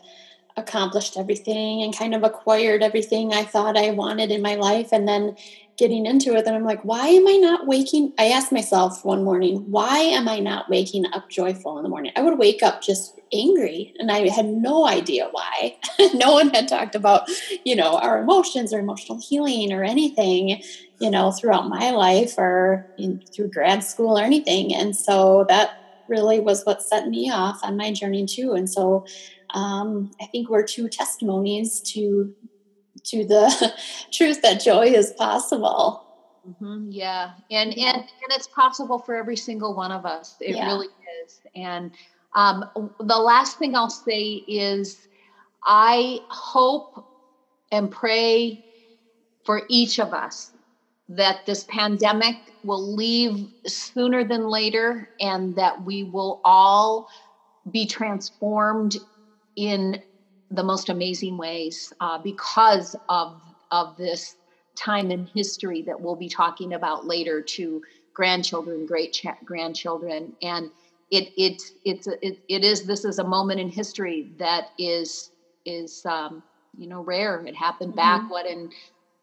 accomplished 0.56 1.16
everything 1.16 1.82
and 1.82 1.96
kind 1.96 2.14
of 2.14 2.22
acquired 2.22 2.82
everything 2.82 3.32
I 3.32 3.44
thought 3.44 3.76
I 3.76 3.90
wanted 3.90 4.30
in 4.30 4.42
my 4.42 4.54
life. 4.54 4.88
And 4.92 5.08
then 5.08 5.34
getting 5.78 6.04
into 6.04 6.34
it, 6.34 6.44
then 6.44 6.54
I'm 6.54 6.64
like, 6.64 6.84
why 6.84 7.06
am 7.08 7.26
I 7.26 7.36
not 7.38 7.66
waking? 7.66 8.12
I 8.18 8.26
asked 8.26 8.52
myself 8.52 9.04
one 9.04 9.24
morning, 9.24 9.64
why 9.70 9.98
am 9.98 10.28
I 10.28 10.38
not 10.38 10.68
waking 10.68 11.06
up 11.12 11.30
joyful 11.30 11.78
in 11.78 11.82
the 11.82 11.88
morning? 11.88 12.12
I 12.14 12.22
would 12.22 12.38
wake 12.38 12.62
up 12.62 12.82
just 12.82 13.18
angry 13.32 13.92
and 13.98 14.10
I 14.10 14.28
had 14.28 14.46
no 14.46 14.86
idea 14.86 15.28
why. 15.30 15.76
no 16.14 16.32
one 16.32 16.50
had 16.50 16.68
talked 16.68 16.94
about, 16.94 17.22
you 17.64 17.74
know, 17.74 17.98
our 17.98 18.22
emotions 18.22 18.72
or 18.72 18.80
emotional 18.80 19.18
healing 19.26 19.72
or 19.72 19.82
anything, 19.82 20.60
you 21.00 21.10
know, 21.10 21.32
throughout 21.32 21.68
my 21.68 21.90
life 21.90 22.34
or 22.36 22.86
in, 22.98 23.20
through 23.34 23.50
grad 23.50 23.82
school 23.82 24.18
or 24.18 24.22
anything. 24.22 24.74
And 24.74 24.94
so 24.94 25.46
that 25.48 25.70
really 26.06 26.40
was 26.40 26.62
what 26.64 26.82
set 26.82 27.08
me 27.08 27.30
off 27.30 27.58
on 27.62 27.76
my 27.76 27.92
journey 27.92 28.26
too. 28.26 28.52
And 28.52 28.68
so 28.68 29.04
um, 29.52 30.10
I 30.20 30.26
think 30.26 30.48
we're 30.48 30.64
two 30.64 30.88
testimonies 30.88 31.80
to 31.92 32.34
to 33.04 33.24
the 33.24 33.72
truth 34.12 34.42
that 34.42 34.62
joy 34.62 34.86
is 34.86 35.12
possible. 35.12 36.04
Mm-hmm, 36.48 36.90
yeah, 36.90 37.32
and 37.50 37.74
yeah. 37.74 37.90
and 37.90 38.00
and 38.00 38.30
it's 38.30 38.48
possible 38.48 38.98
for 38.98 39.14
every 39.14 39.36
single 39.36 39.74
one 39.74 39.92
of 39.92 40.04
us. 40.04 40.36
It 40.40 40.56
yeah. 40.56 40.66
really 40.66 40.88
is. 41.24 41.40
And 41.54 41.92
um, 42.34 42.64
the 42.98 43.18
last 43.18 43.58
thing 43.58 43.76
I'll 43.76 43.90
say 43.90 44.42
is, 44.48 45.06
I 45.64 46.20
hope 46.28 47.06
and 47.70 47.90
pray 47.90 48.64
for 49.44 49.62
each 49.68 49.98
of 49.98 50.12
us 50.12 50.52
that 51.08 51.44
this 51.46 51.64
pandemic 51.64 52.36
will 52.64 52.94
leave 52.94 53.48
sooner 53.66 54.24
than 54.24 54.48
later, 54.48 55.08
and 55.20 55.54
that 55.56 55.84
we 55.84 56.04
will 56.04 56.40
all 56.44 57.08
be 57.70 57.86
transformed 57.86 58.96
in 59.56 60.02
the 60.50 60.62
most 60.62 60.88
amazing 60.88 61.36
ways 61.36 61.92
uh, 62.00 62.18
because 62.18 62.94
of 63.08 63.40
of 63.70 63.96
this 63.96 64.36
time 64.74 65.10
in 65.10 65.26
history 65.26 65.82
that 65.82 65.98
we'll 65.98 66.16
be 66.16 66.28
talking 66.28 66.74
about 66.74 67.06
later 67.06 67.40
to 67.40 67.82
grandchildren, 68.14 68.86
great 68.86 69.12
ch- 69.12 69.26
grandchildren, 69.44 70.32
and 70.42 70.70
it 71.10 71.32
it 71.36 71.62
it's 71.84 72.06
it, 72.06 72.38
it 72.48 72.64
is 72.64 72.82
this 72.82 73.04
is 73.04 73.18
a 73.18 73.24
moment 73.24 73.60
in 73.60 73.68
history 73.68 74.30
that 74.38 74.70
is 74.78 75.30
is 75.64 76.04
um, 76.06 76.42
you 76.76 76.86
know 76.86 77.02
rare. 77.02 77.44
It 77.46 77.56
happened 77.56 77.92
mm-hmm. 77.92 78.24
back 78.24 78.30
what 78.30 78.46
in 78.46 78.70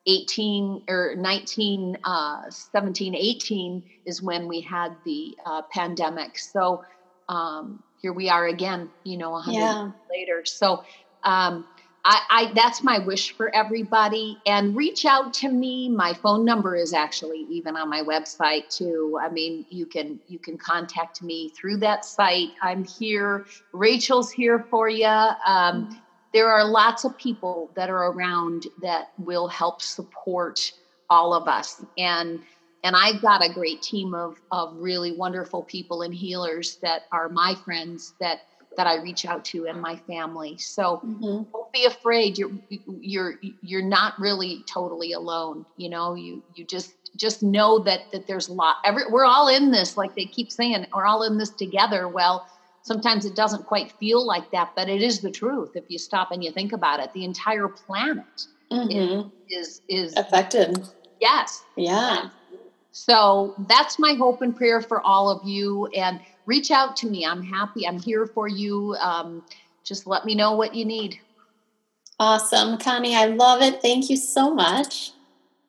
18 0.05 0.83
or 0.87 1.13
19, 1.17 1.97
uh, 2.03 2.49
17, 2.49 3.15
18 3.15 3.83
is 4.05 4.21
when 4.21 4.47
we 4.47 4.61
had 4.61 4.95
the 5.05 5.37
uh, 5.45 5.61
pandemic. 5.71 6.39
So 6.39 6.83
um, 7.27 7.83
here 8.01 8.13
we 8.13 8.29
are 8.29 8.47
again, 8.47 8.89
you 9.03 9.17
know, 9.17 9.29
a 9.29 9.43
100 9.43 9.57
yeah. 9.57 9.91
later. 10.09 10.45
So 10.45 10.83
um, 11.23 11.65
I, 12.05 12.21
I, 12.29 12.51
that's 12.55 12.81
my 12.81 12.99
wish 12.99 13.35
for 13.35 13.53
everybody. 13.53 14.37
And 14.45 14.75
reach 14.75 15.05
out 15.05 15.33
to 15.35 15.49
me. 15.49 15.89
My 15.89 16.13
phone 16.13 16.45
number 16.45 16.75
is 16.75 16.93
actually 16.93 17.45
even 17.49 17.75
on 17.75 17.89
my 17.89 18.01
website 18.01 18.69
too. 18.75 19.19
I 19.21 19.29
mean, 19.29 19.65
you 19.69 19.85
can 19.85 20.19
you 20.27 20.39
can 20.39 20.57
contact 20.57 21.21
me 21.21 21.49
through 21.49 21.77
that 21.77 22.05
site. 22.05 22.49
I'm 22.61 22.85
here. 22.85 23.45
Rachel's 23.73 24.31
here 24.31 24.65
for 24.69 24.87
you. 24.87 25.05
Um, 25.05 25.35
mm-hmm. 25.45 25.93
there 26.33 26.49
are 26.49 26.65
lots 26.65 27.03
of 27.03 27.17
people 27.17 27.69
that 27.75 27.89
are 27.89 28.11
around 28.11 28.67
that 28.81 29.11
will 29.17 29.47
help 29.47 29.81
support 29.81 30.71
all 31.09 31.33
of 31.33 31.47
us. 31.47 31.83
And 31.97 32.39
and 32.83 32.95
I've 32.95 33.21
got 33.21 33.43
a 33.43 33.53
great 33.53 33.81
team 33.81 34.13
of 34.13 34.39
of 34.51 34.75
really 34.77 35.11
wonderful 35.11 35.63
people 35.63 36.01
and 36.01 36.13
healers 36.13 36.77
that 36.81 37.03
are 37.11 37.29
my 37.29 37.55
friends 37.65 38.13
that 38.19 38.41
that 38.77 38.87
I 38.87 39.01
reach 39.01 39.25
out 39.25 39.43
to 39.45 39.67
and 39.67 39.81
my 39.81 39.95
family. 39.95 40.57
So 40.57 41.01
mm-hmm. 41.05 41.51
don't 41.51 41.73
be 41.73 41.85
afraid. 41.85 42.37
You're 42.37 42.51
you're 42.69 43.35
you're 43.61 43.83
not 43.83 44.17
really 44.19 44.63
totally 44.67 45.13
alone. 45.13 45.65
You 45.77 45.89
know, 45.89 46.15
you 46.15 46.43
you 46.55 46.65
just 46.65 46.93
just 47.15 47.43
know 47.43 47.79
that 47.79 48.11
that 48.11 48.27
there's 48.27 48.47
a 48.47 48.53
lot. 48.53 48.77
Every 48.85 49.03
we're 49.09 49.25
all 49.25 49.47
in 49.47 49.71
this, 49.71 49.97
like 49.97 50.15
they 50.15 50.25
keep 50.25 50.51
saying, 50.51 50.85
we're 50.95 51.05
all 51.05 51.23
in 51.23 51.37
this 51.37 51.49
together. 51.49 52.07
Well, 52.07 52.47
sometimes 52.83 53.25
it 53.25 53.35
doesn't 53.35 53.65
quite 53.65 53.91
feel 53.93 54.25
like 54.25 54.51
that, 54.51 54.71
but 54.75 54.87
it 54.87 55.01
is 55.01 55.19
the 55.19 55.31
truth 55.31 55.75
if 55.75 55.83
you 55.89 55.97
stop 55.97 56.31
and 56.31 56.43
you 56.43 56.51
think 56.51 56.71
about 56.71 56.99
it. 56.99 57.11
The 57.13 57.25
entire 57.25 57.67
planet 57.67 58.47
mm-hmm. 58.71 59.29
is, 59.49 59.81
is 59.89 60.11
is 60.11 60.17
affected. 60.17 60.87
Yes. 61.19 61.65
Yeah. 61.75 62.29
So 62.91 63.53
that's 63.67 63.99
my 63.99 64.13
hope 64.13 64.41
and 64.41 64.55
prayer 64.55 64.81
for 64.81 65.05
all 65.05 65.29
of 65.29 65.41
you. 65.43 65.87
And 65.95 66.19
reach 66.45 66.71
out 66.71 66.95
to 66.97 67.07
me. 67.09 67.25
I'm 67.25 67.43
happy. 67.43 67.87
I'm 67.87 67.99
here 67.99 68.25
for 68.25 68.47
you. 68.47 68.95
Um, 68.95 69.43
just 69.83 70.07
let 70.07 70.25
me 70.25 70.35
know 70.35 70.53
what 70.53 70.73
you 70.73 70.85
need. 70.85 71.17
Awesome. 72.19 72.77
Connie, 72.77 73.15
I 73.15 73.25
love 73.27 73.61
it. 73.61 73.81
Thank 73.81 74.09
you 74.09 74.17
so 74.17 74.53
much. 74.53 75.13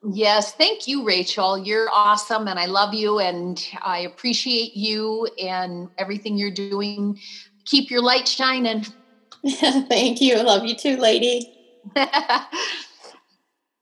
Yes, 0.02 0.54
thank 0.54 0.86
you, 0.86 1.04
Rachel. 1.04 1.58
You're 1.58 1.88
awesome 1.92 2.48
and 2.48 2.58
I 2.58 2.66
love 2.66 2.94
you 2.94 3.18
and 3.18 3.62
I 3.82 3.98
appreciate 3.98 4.74
you 4.74 5.28
and 5.38 5.90
everything 5.98 6.38
you're 6.38 6.50
doing. 6.50 7.18
Keep 7.66 7.90
your 7.90 8.02
light 8.02 8.26
shining. 8.26 8.86
thank 9.46 10.20
you. 10.20 10.36
I 10.36 10.42
love 10.42 10.64
you 10.64 10.74
too, 10.74 10.96
lady. 10.96 11.52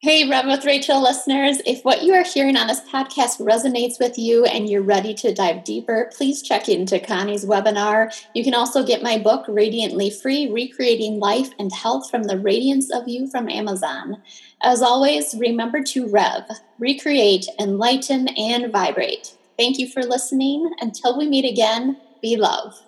Hey, 0.00 0.28
Rev 0.28 0.46
with 0.46 0.64
Rachel 0.64 1.02
listeners, 1.02 1.60
if 1.66 1.84
what 1.84 2.04
you 2.04 2.14
are 2.14 2.22
hearing 2.22 2.56
on 2.56 2.68
this 2.68 2.82
podcast 2.82 3.40
resonates 3.40 3.98
with 3.98 4.16
you 4.16 4.44
and 4.44 4.70
you're 4.70 4.80
ready 4.80 5.12
to 5.14 5.34
dive 5.34 5.64
deeper, 5.64 6.08
please 6.16 6.40
check 6.40 6.68
into 6.68 7.00
Connie's 7.00 7.44
webinar. 7.44 8.16
You 8.32 8.44
can 8.44 8.54
also 8.54 8.86
get 8.86 9.02
my 9.02 9.18
book, 9.18 9.44
Radiantly 9.48 10.10
Free 10.10 10.52
Recreating 10.52 11.18
Life 11.18 11.50
and 11.58 11.72
Health 11.72 12.08
from 12.08 12.22
the 12.22 12.38
Radiance 12.38 12.92
of 12.92 13.08
You 13.08 13.26
from 13.26 13.48
Amazon. 13.48 14.22
As 14.62 14.82
always, 14.82 15.34
remember 15.36 15.82
to 15.82 16.08
rev, 16.08 16.44
recreate, 16.78 17.48
enlighten, 17.58 18.28
and 18.28 18.70
vibrate. 18.70 19.34
Thank 19.56 19.80
you 19.80 19.88
for 19.88 20.04
listening. 20.04 20.70
Until 20.80 21.18
we 21.18 21.28
meet 21.28 21.44
again, 21.44 22.00
be 22.22 22.36
love. 22.36 22.80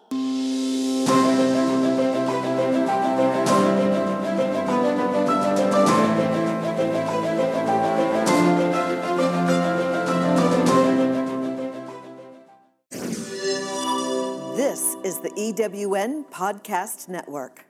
The 15.22 15.30
EWN 15.30 16.24
Podcast 16.30 17.06
Network. 17.08 17.69